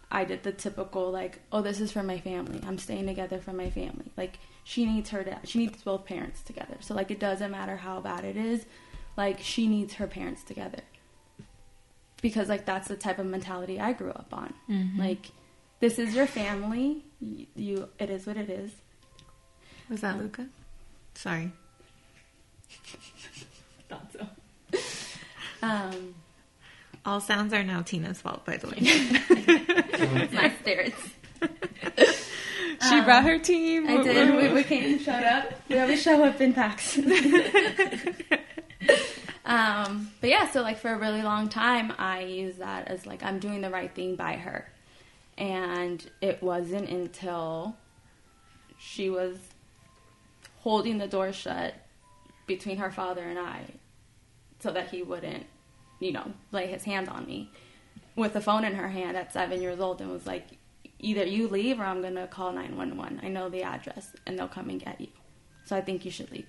[0.10, 2.62] I did the typical like, oh, this is for my family.
[2.66, 4.12] I'm staying together for my family.
[4.16, 5.42] Like she needs her dad.
[5.46, 6.78] She needs both parents together.
[6.80, 8.66] So like it doesn't matter how bad it is.
[9.16, 10.82] Like she needs her parents together.
[12.22, 14.54] Because like that's the type of mentality I grew up on.
[14.70, 15.00] Mm-hmm.
[15.00, 15.32] Like
[15.80, 17.04] this is your family.
[17.19, 18.71] You, you it is what it is.
[19.89, 20.47] Was that Luca?
[21.15, 21.51] Sorry.
[23.89, 24.27] Thought so.
[25.62, 26.15] Um
[27.06, 28.75] All sounds are now Tina's fault, by the way.
[28.80, 31.01] it's my spirits.
[32.89, 33.88] she brought her team.
[33.88, 34.36] I did.
[34.36, 35.51] We, we came, showed up.
[35.69, 36.97] We always show up in packs.
[39.45, 43.23] um, but yeah, so like for a really long time, I used that as like
[43.23, 44.67] I'm doing the right thing by her,
[45.38, 47.76] and it wasn't until
[48.78, 49.38] she was
[50.60, 51.76] holding the door shut
[52.45, 53.65] between her father and I,
[54.60, 55.45] so that he wouldn't,
[56.00, 57.52] you know, lay his hands on me,
[58.15, 60.47] with the phone in her hand at seven years old, and was like,
[61.00, 63.19] either you leave or I'm gonna call 911.
[63.23, 65.10] I know the address and they'll come and get you.
[65.65, 66.47] So I think you should leave.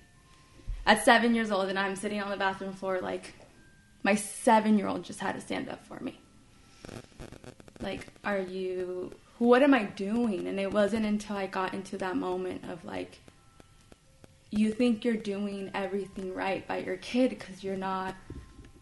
[0.85, 3.33] At seven years old, and I'm sitting on the bathroom floor, like,
[4.01, 6.19] my seven year old just had to stand up for me.
[7.81, 10.47] Like, are you, what am I doing?
[10.47, 13.19] And it wasn't until I got into that moment of like,
[14.51, 18.15] you think you're doing everything right by your kid because you're not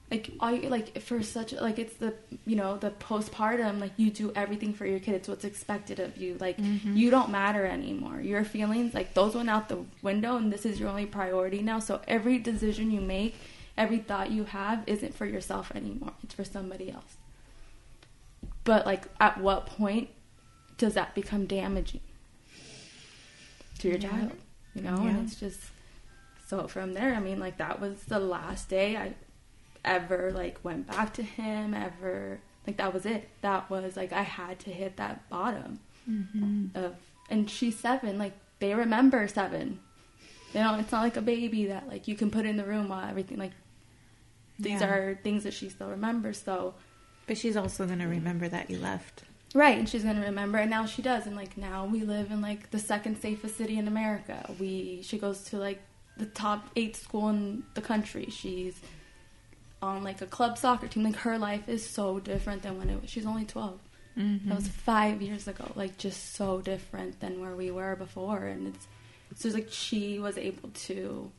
[0.09, 2.13] like all you, like for such like it's the
[2.45, 6.15] you know the postpartum like you do everything for your kid it's what's expected of
[6.15, 6.95] you like mm-hmm.
[6.95, 10.79] you don't matter anymore your feelings like those went out the window and this is
[10.79, 13.35] your only priority now so every decision you make
[13.77, 16.13] every thought you have isn't for yourself anymore.
[16.23, 17.16] It's for somebody else.
[18.67, 20.09] But like at what point
[20.77, 22.01] does that become damaging
[23.79, 24.09] to your Yeah.
[24.09, 24.31] child?
[24.75, 25.09] You know, Yeah.
[25.09, 25.59] and it's just
[26.47, 29.15] so from there, I mean, like that was the last day I
[29.85, 33.29] ever like went back to him, ever like that was it.
[33.41, 36.67] That was like I had to hit that bottom Mm-hmm.
[36.75, 36.95] of
[37.29, 39.79] and she's seven, like they remember seven.
[40.53, 42.89] You know, it's not like a baby that like you can put in the room
[42.89, 43.51] while everything like
[44.59, 44.89] these Yeah.
[44.89, 46.73] are things that she still remembers, so
[47.27, 49.23] But she's also going to remember that you left.
[49.53, 52.41] Right, and she's gonna remember, and now she does, and like now we live in
[52.41, 54.53] like the second safest city in America.
[54.59, 55.81] We she goes to like
[56.17, 58.27] the top eight school in the country.
[58.29, 58.79] She's
[59.81, 61.03] on like a club soccer team.
[61.03, 63.09] Like her life is so different than when it was.
[63.09, 63.79] She's only 12
[64.17, 64.49] Mm-hmm.
[64.49, 65.71] That was five years ago.
[65.75, 68.87] Like just so different than where we were before, and it's
[69.35, 71.31] so it's like she was able to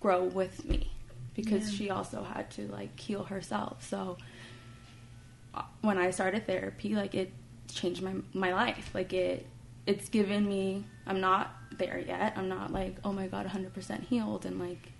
[0.00, 0.90] grow with me
[1.34, 1.78] because Yeah.
[1.78, 3.82] she also had to like heal herself.
[3.88, 4.18] So
[5.80, 7.32] when I started therapy, like it
[7.72, 8.90] changed my my life.
[8.94, 9.46] Like it
[9.86, 12.34] it's given me I'm not there yet.
[12.36, 14.92] I'm not like, oh my god, 100% healed and like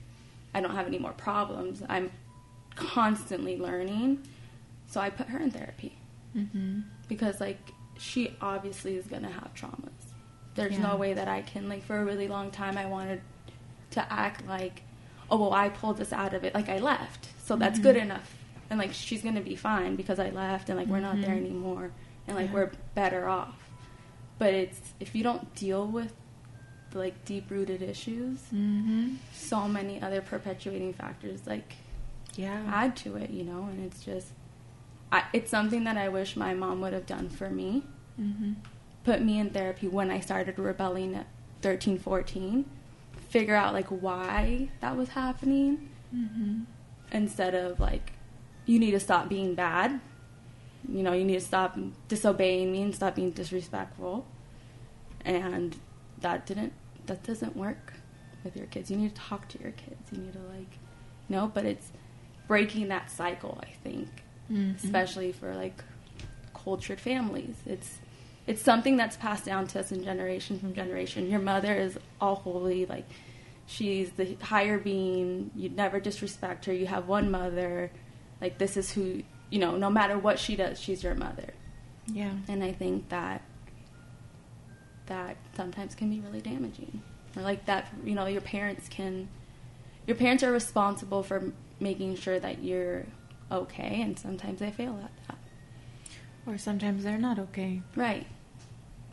[0.55, 1.83] I don't have any more problems.
[1.89, 2.11] I'm
[2.75, 4.27] constantly learning.
[4.87, 5.95] So I put her in therapy
[6.37, 6.81] Mm-hmm.
[7.09, 7.59] because like
[7.99, 9.91] she obviously is going to have traumas.
[10.55, 10.89] There's Yeah.
[10.91, 13.23] no way that I can like for a really long time I wanted
[13.93, 14.83] to act like
[15.31, 17.29] oh well I pulled this out of it like I left.
[17.45, 18.35] So that's good enough.
[18.71, 21.31] And like she's going to be fine because I left and like we're not there
[21.35, 21.47] Mhm.
[21.47, 21.91] anymore
[22.27, 22.55] and like Yeah.
[22.55, 23.57] we're better off.
[24.39, 26.15] But it's if you don't deal with
[26.91, 29.15] the, like deep rooted issues, Mm-hmm.
[29.33, 31.75] so many other perpetuating factors like
[32.37, 32.63] Yeah.
[32.69, 34.29] add to it, you know, and it's just
[35.11, 37.85] I, it's something that I wish my mom would have done for me.
[38.21, 38.53] mm-hmm.
[39.05, 41.27] Put me in therapy when I started rebelling at
[41.63, 42.67] 13, 14.
[43.31, 46.65] Figure out like why that was happening Mm-hmm.
[47.13, 48.13] instead of like
[48.69, 49.99] you need to stop being bad.
[50.87, 51.77] You know, you need to stop
[52.07, 54.27] disobeying me and stop being disrespectful.
[55.25, 55.75] And
[56.21, 56.75] that didn't
[57.07, 57.95] that doesn't work
[58.45, 58.91] with your kids.
[58.91, 60.13] You need to talk to your kids.
[60.13, 60.79] You need to like
[61.29, 61.91] you know, but it's
[62.47, 64.09] breaking that cycle, I think.
[64.53, 64.85] Mm-hmm.
[64.85, 65.83] Especially for like
[66.55, 67.57] cultured families.
[67.67, 67.99] It's
[68.47, 71.31] it's something that's passed down to us in generation from generation.
[71.31, 73.07] Your mother is all holy, like
[73.67, 75.51] she's the higher being.
[75.57, 76.73] You'd never disrespect her.
[76.73, 77.91] You have one mother.
[78.41, 79.77] Like this is who you know.
[79.77, 81.55] No matter what she does, she's your mother.
[82.07, 82.33] Yeah.
[82.49, 83.43] And I think that
[85.07, 87.03] that sometimes can be really damaging.
[87.37, 89.29] Or like that, you know, your parents can.
[90.07, 93.05] Your parents are responsible for making sure that you're
[93.53, 95.39] okay, and sometimes they fail at that.
[96.47, 97.83] Or sometimes they're not okay.
[97.95, 98.27] Right.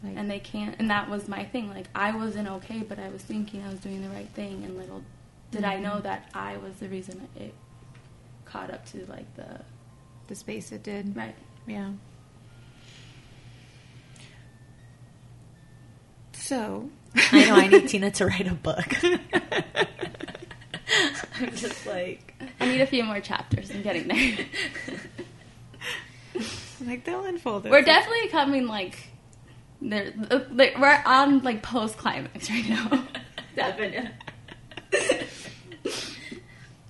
[0.03, 3.09] Like, and they can't and that was my thing like i wasn't okay but i
[3.09, 5.03] was thinking i was doing the right thing and little
[5.49, 5.83] did i mm-hmm.
[5.83, 7.55] know that i was the reason it
[8.55, 9.59] caught up to like the
[10.27, 11.15] the space it did.
[11.15, 11.35] right
[11.67, 11.91] Yeah.
[16.33, 18.85] So, I know I need Tina to write a book.
[21.41, 24.45] I'm just like, i need a few more chapters i'm getting there
[26.85, 27.65] like they'll unfold.
[27.65, 29.09] we're definitely coming like
[29.81, 30.13] there
[30.51, 33.03] like, we're on like post climax right now
[33.55, 34.09] definitely.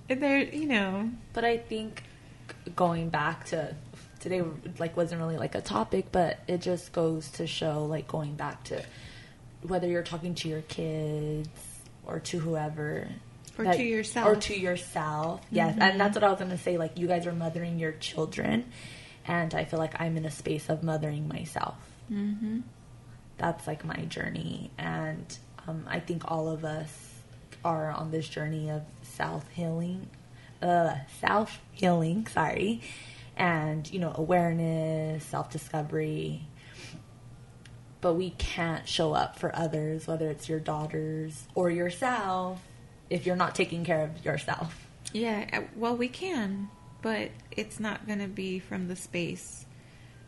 [0.08, 2.02] They're, you know, But I think
[2.74, 3.74] going back to
[4.20, 4.42] today,
[4.78, 8.64] like wasn't really like a topic, but it just goes to show, like going back
[8.64, 8.84] to
[9.62, 11.48] whether you're talking to your kids
[12.06, 13.08] or to whoever.
[13.58, 14.26] Or that- to yourself.
[14.28, 15.40] Or to yourself.
[15.50, 15.76] Yes.
[15.80, 16.76] And that's what I was going to say.
[16.76, 18.66] Like, you guys are mothering your children.
[19.26, 21.74] And I feel like I'm in a space of mothering myself.
[22.12, 22.60] mm-hmm.
[23.38, 24.70] That's like my journey.
[24.78, 25.26] And
[25.66, 27.12] um, I think all of us
[27.64, 28.82] are on this journey of
[29.16, 30.08] self healing,
[30.62, 32.82] uh, self healing, sorry.
[33.36, 36.46] And, you know, awareness, self discovery.
[38.00, 42.62] But we can't show up for others, whether it's your daughters or yourself,
[43.10, 44.86] if you're not taking care of yourself.
[45.12, 46.68] Yeah, uh, well, we can,
[47.02, 49.64] but it's not going to be from the space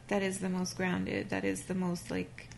[0.08, 2.48] that is the most grounded, that is the most like.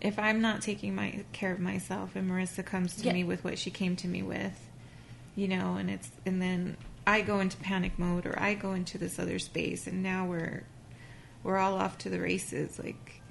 [0.00, 3.12] If I'm not taking my care of myself, and Marissa comes to Yeah.
[3.12, 4.69] me with what she came to me with,
[5.34, 6.76] you know, and it's and then
[7.06, 10.64] I go into panic mode, or I go into this other space, and now we're
[11.42, 12.78] we're all off to the races.
[12.78, 13.22] Like,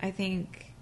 [0.00, 0.74] I think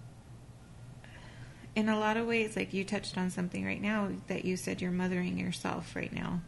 [1.74, 4.82] in a lot of ways, like you touched on something right now that you said
[4.82, 6.40] you're mothering yourself right now.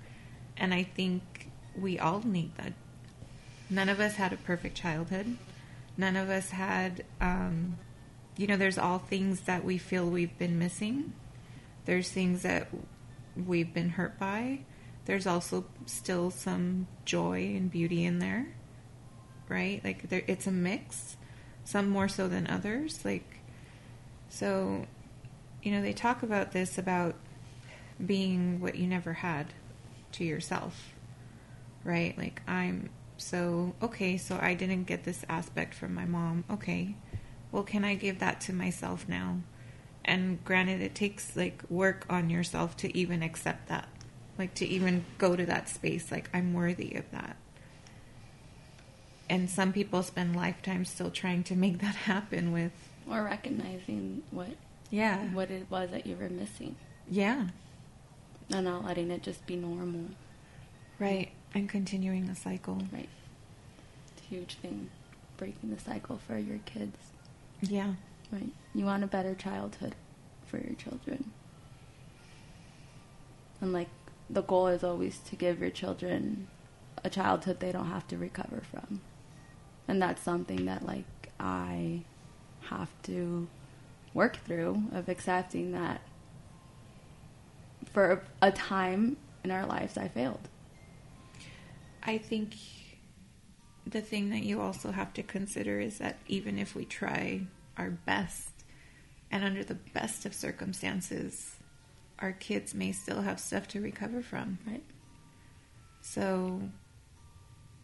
[0.57, 2.74] And I think we all need that.
[3.70, 5.36] None of us had a perfect childhood.
[5.96, 7.78] None of us had, um,
[8.36, 11.12] you know, there's all things that we feel we've been missing.
[11.86, 12.68] There's things that
[13.37, 14.61] we've been hurt by.
[15.07, 18.47] there's also still some joy and beauty in there,
[19.49, 19.82] right?
[19.85, 21.16] Like there, it's a mix.
[21.64, 23.05] Some more so than others.
[23.05, 23.41] Like
[24.28, 24.87] so,
[25.62, 27.16] you know, they talk about this about
[28.05, 29.53] being what you never had
[30.12, 30.95] to yourself,
[31.85, 32.16] right?
[32.16, 34.16] Like I'm so okay.
[34.16, 36.45] So I didn't get this aspect from my mom.
[36.51, 36.97] Okay,
[37.53, 39.39] well, can I give that to myself now?
[40.05, 43.88] And granted, it takes like work on yourself to even accept that,
[44.38, 46.11] like to even go to that space.
[46.12, 47.36] Like, I'm worthy of that.
[49.30, 52.72] And some people spend lifetimes still trying to make that happen with,
[53.11, 54.50] Or recognizing what
[54.90, 56.76] yeah, what it was that you were missing,
[57.11, 57.48] yeah,
[58.50, 60.07] and not letting it just be normal.
[60.98, 61.30] right.
[61.55, 62.78] And continuing the cycle.
[62.92, 63.09] Right.
[64.16, 64.90] It's a huge thing,
[65.36, 66.96] breaking the cycle for your kids.
[67.62, 67.94] Yeah,
[68.35, 68.51] Right.
[68.74, 69.95] You want a better childhood
[70.45, 71.30] for your children.
[73.61, 73.91] And like
[74.28, 76.49] the goal is always to give your children
[77.05, 79.03] a childhood they don't have to recover from.
[79.87, 82.03] And that's something that like I
[82.62, 83.47] have to
[84.14, 86.01] work through of accepting that
[87.93, 90.49] for a time in our lives I failed.
[92.03, 92.55] I think
[93.87, 97.43] the thing that you also have to consider is that even if we try
[97.77, 98.51] our best
[99.31, 101.57] and under the best of circumstances,
[102.20, 104.59] our kids may still have stuff to recover from.
[104.66, 104.85] Right.
[106.01, 106.62] So,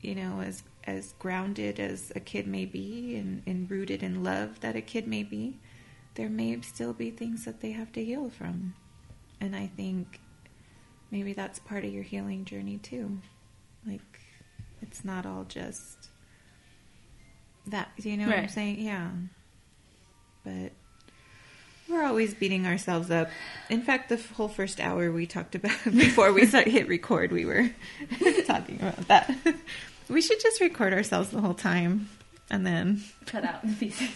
[0.01, 4.61] you know, as as grounded as a kid may be and, and rooted in love
[4.61, 5.59] that a kid may be,
[6.15, 8.75] there may still be things that they have to heal from.
[9.41, 10.21] And I think
[11.11, 13.19] maybe that's part of your healing journey too.
[13.87, 14.21] Like
[14.83, 16.11] it's not all just
[17.67, 18.81] that you know what I'm saying?
[18.81, 19.11] Yeah.
[20.45, 20.73] But
[21.89, 23.29] we're always beating ourselves up.
[23.69, 27.45] In fact, the whole first hour we talked about before we start hit record, we
[27.45, 27.71] were
[28.47, 29.35] talking about that.
[30.09, 32.09] We should just record ourselves the whole time
[32.51, 33.01] and then.
[33.27, 34.11] Cut out the pieces.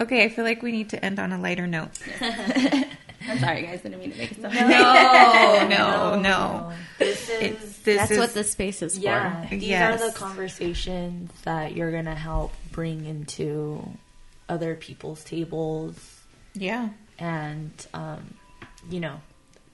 [0.00, 1.90] Okay, I feel like we need to end on a lighter note.
[2.20, 6.72] I'm sorry guys, didn't mean to make it so No, no, no.
[6.98, 9.04] This is It's this That's is what the space is for.
[9.04, 9.46] yeah.
[9.48, 10.02] These Yes.
[10.02, 13.88] are the conversations that you're gonna help bring into
[14.48, 16.22] other people's tables,
[16.54, 16.90] yeah.
[17.18, 18.34] and um,
[18.90, 19.20] you know,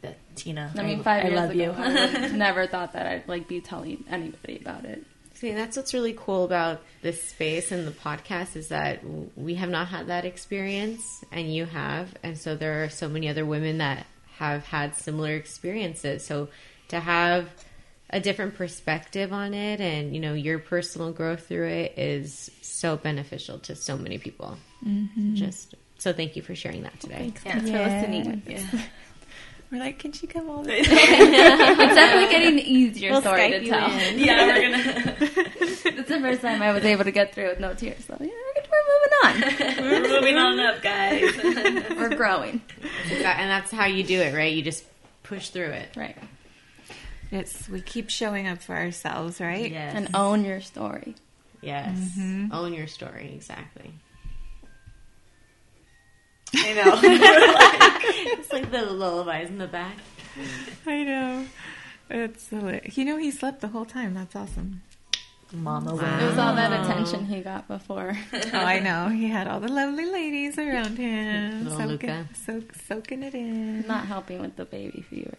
[0.03, 0.73] that Tina.
[0.77, 1.71] I mean, five I years love ago, you.
[1.73, 5.05] I never thought that I'd like be telling anybody about it.
[5.35, 9.03] See, that's what's really cool about this space and the podcast is that
[9.37, 13.29] we have not had that experience, and you have, and so there are so many
[13.29, 14.07] other women that
[14.39, 16.27] have had similar experiences.
[16.27, 16.49] So
[16.89, 17.49] to have
[18.11, 22.97] a different perspective on it, and you know your personal growth through it is so
[22.97, 24.57] beneficial to so many people.
[24.87, 25.35] Mm-hmm.
[25.35, 27.33] Just so, thank you for sharing that today.
[27.35, 28.43] Thanks for listening.
[28.47, 28.63] Yeah.
[29.71, 33.69] We're like, can she come all the It's definitely getting easier We'll story Skype to
[33.69, 33.91] tell.
[33.91, 34.19] in.
[34.25, 35.17] yeah, we're gonna.
[35.61, 38.03] It's the first time I was able to get through with no tears.
[38.07, 38.29] So yeah,
[38.71, 39.91] we're moving on.
[39.91, 41.37] we're moving on up, guys.
[41.99, 42.63] we're growing.
[43.11, 44.55] And that's how you do it, right?
[44.55, 44.85] You just
[45.23, 45.91] push through it.
[45.95, 46.17] Right.
[47.31, 49.70] It's we keep showing up for ourselves, right?
[49.70, 49.95] yes.
[49.95, 51.14] And own your story.
[51.61, 51.99] Yes.
[52.16, 52.53] Mm-hmm.
[52.53, 53.93] Own your story, exactly.
[56.55, 56.99] I know.
[58.39, 59.97] It's like the lullabies in the back.
[60.87, 61.47] I know.
[62.09, 62.97] It's hilarious.
[62.97, 64.14] You know, he slept the whole time.
[64.14, 64.83] That's awesome.
[65.53, 68.16] Mama It was all that attention he got before.
[68.33, 69.09] Oh, I know.
[69.09, 72.29] He had all the lovely ladies around him, Little soaking, Luca.
[72.35, 73.87] soak, soaking it in.
[73.87, 75.37] Not helping with the baby fever.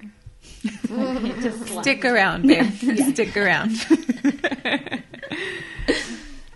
[1.81, 2.71] Stick around, babe.
[3.13, 3.71] Stick around.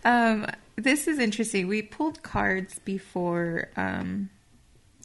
[0.03, 1.67] um, this is interesting.
[1.67, 4.29] We pulled cards before um,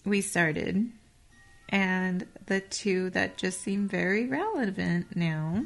[0.05, 0.91] we started,
[1.69, 5.65] and the two that just seem very relevant now,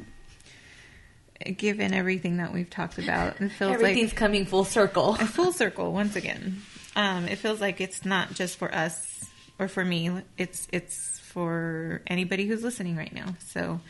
[1.57, 5.15] given everything that we've talked about, it feels Everything's like coming full circle.
[5.15, 6.61] a full circle once again.
[6.95, 9.25] Um, it feels like it's not just for us
[9.57, 10.11] or for me.
[10.37, 13.35] It's it's for anybody who's listening right now.
[13.39, 13.81] So,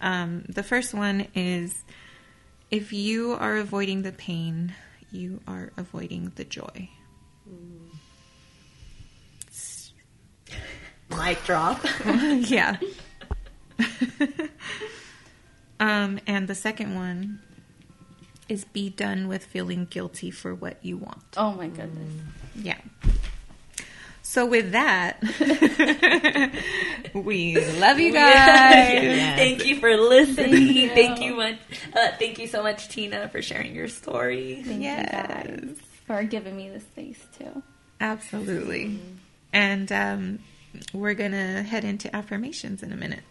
[0.00, 1.84] um, the first one is
[2.72, 4.74] if you are avoiding the pain,
[5.12, 6.88] you are avoiding the joy.
[11.10, 11.84] Mic drop.
[12.06, 12.78] yeah.
[15.78, 17.40] um, and the second one
[18.48, 21.22] is be done with feeling guilty for what you want.
[21.36, 22.12] Oh my goodness.
[22.56, 22.78] Yeah.
[24.32, 25.20] So with that,
[27.14, 29.36] we love you guys.
[29.36, 30.68] Thank you for listening.
[30.68, 30.88] you.
[30.88, 31.56] Thank you much.
[31.94, 34.62] Uh, thank you so much, Tina, for sharing your story.
[34.64, 35.06] Thank Yes.
[35.12, 35.76] you guys
[36.06, 37.62] for giving me the space too.
[38.00, 38.98] Absolutely.
[39.52, 40.38] And um,
[40.94, 43.24] we're gonna head into affirmations in a minute.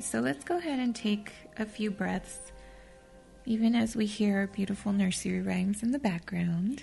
[0.00, 2.50] So let's go ahead and take a few breaths,
[3.44, 6.82] even as we hear our beautiful nursery rhymes in the background,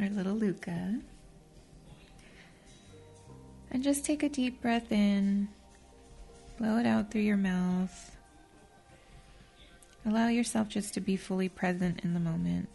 [0.00, 0.98] our little Luca.
[3.70, 5.46] And just take a deep breath in,
[6.58, 8.16] blow it out through your mouth.
[10.04, 12.68] Allow yourself just to be fully present in the moment.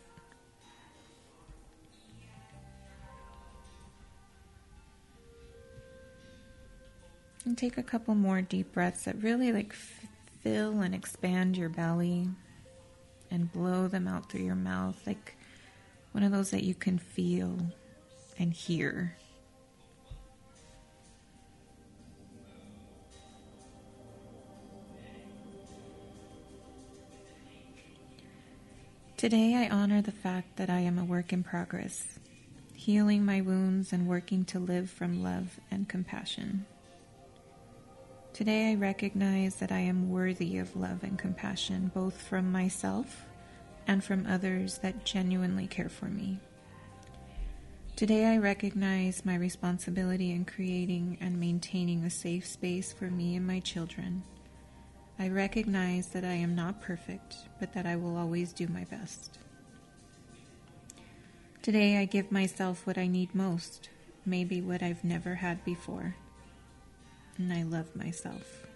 [7.46, 9.74] And take a couple more deep breaths that really like
[10.42, 12.28] fill and expand your belly
[13.32, 15.36] and blow them out through your mouth, like
[16.12, 17.58] one of those that you can feel
[18.38, 19.16] and hear.
[29.18, 32.20] Today, I honor the fact that I am a work in progress,
[32.74, 36.66] healing my wounds and working to live from love and compassion.
[38.40, 43.26] Today, I recognize that I am worthy of love and compassion, both from myself
[43.86, 46.40] and from others that genuinely care for me.
[47.98, 53.46] Today, I recognize my responsibility in creating and maintaining a safe space for me and
[53.46, 54.24] my children.
[55.20, 59.38] I recognize that I am not perfect, but that I will always do my best.
[61.62, 63.90] Today, I give myself what I need most,
[64.26, 66.16] maybe what I've never had before
[67.40, 68.69] and I love myself.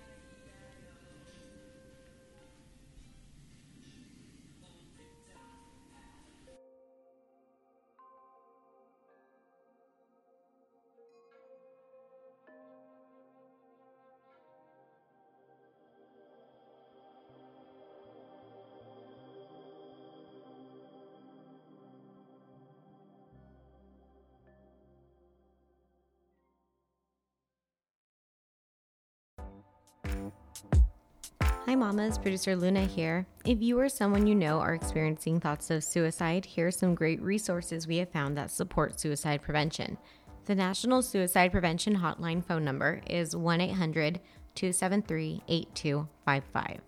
[31.66, 32.18] Hi, mamas.
[32.18, 33.26] Producer Luna here.
[33.46, 37.22] If you or someone you know are experiencing thoughts of suicide, here are some great
[37.22, 39.98] resources we have found that support suicide prevention.
[40.44, 44.20] The National Suicide Prevention Hotline phone number is 1 800
[44.56, 46.82] 273 8255.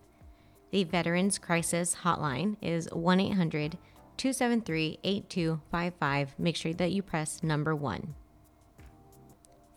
[0.71, 3.77] The Veterans Crisis Hotline is 1 800
[4.17, 6.35] 273 8255.
[6.37, 8.13] Make sure that you press number one.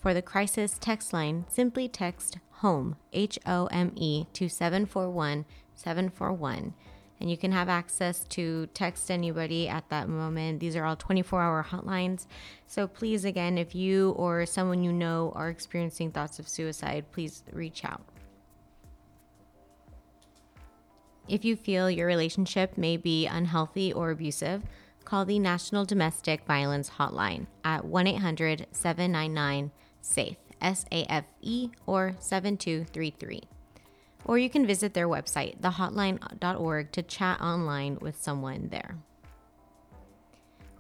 [0.01, 5.45] For the crisis text line, simply text HOME, H O M E, to 741
[5.75, 6.75] 741.
[7.21, 10.61] And you can have access to text anybody at that moment.
[10.61, 12.27] These are all 24 hour hotlines.
[12.67, 17.43] So please, again, if you or someone you know are experiencing thoughts of suicide, please
[17.53, 18.03] reach out.
[21.29, 24.63] If you feel your relationship may be unhealthy or abusive,
[25.05, 31.71] call the National Domestic Violence Hotline at 1 800 799 SAFE, S A F E,
[31.87, 33.43] or 7233.
[34.25, 38.97] Or you can visit their website, thehotline.org, to chat online with someone there.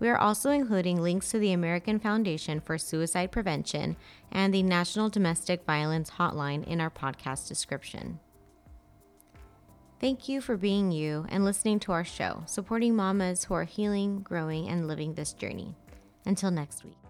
[0.00, 3.96] We are also including links to the American Foundation for Suicide Prevention
[4.30, 8.20] and the National Domestic Violence Hotline in our podcast description.
[10.00, 14.20] Thank you for being you and listening to our show, supporting mamas who are healing,
[14.20, 15.74] growing, and living this journey.
[16.24, 17.07] Until next week.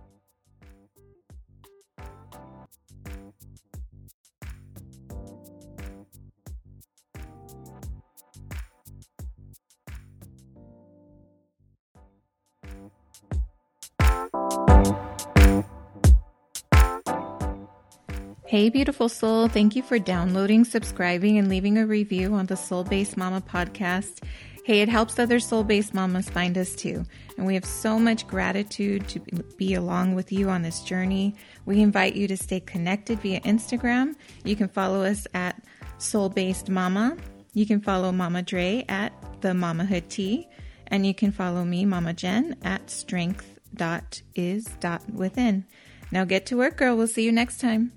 [18.48, 19.46] Hey, beautiful soul.
[19.46, 24.22] Thank you for downloading, subscribing, and leaving a review on the Soul Based Mama podcast.
[24.64, 27.04] Hey, it helps other soul based mamas find us too.
[27.36, 29.20] And we have so much gratitude to
[29.58, 31.34] be along with you on this journey.
[31.66, 34.14] We invite you to stay connected via Instagram.
[34.44, 35.62] You can follow us at
[35.98, 37.18] Soul Based Mama.
[37.52, 40.48] You can follow Mama Dre at The Mamahood Tea.
[40.86, 45.64] And you can follow me, Mama Jen, at strength.is.within.
[46.10, 46.96] Now get to work, girl.
[46.96, 47.92] We'll see you next time.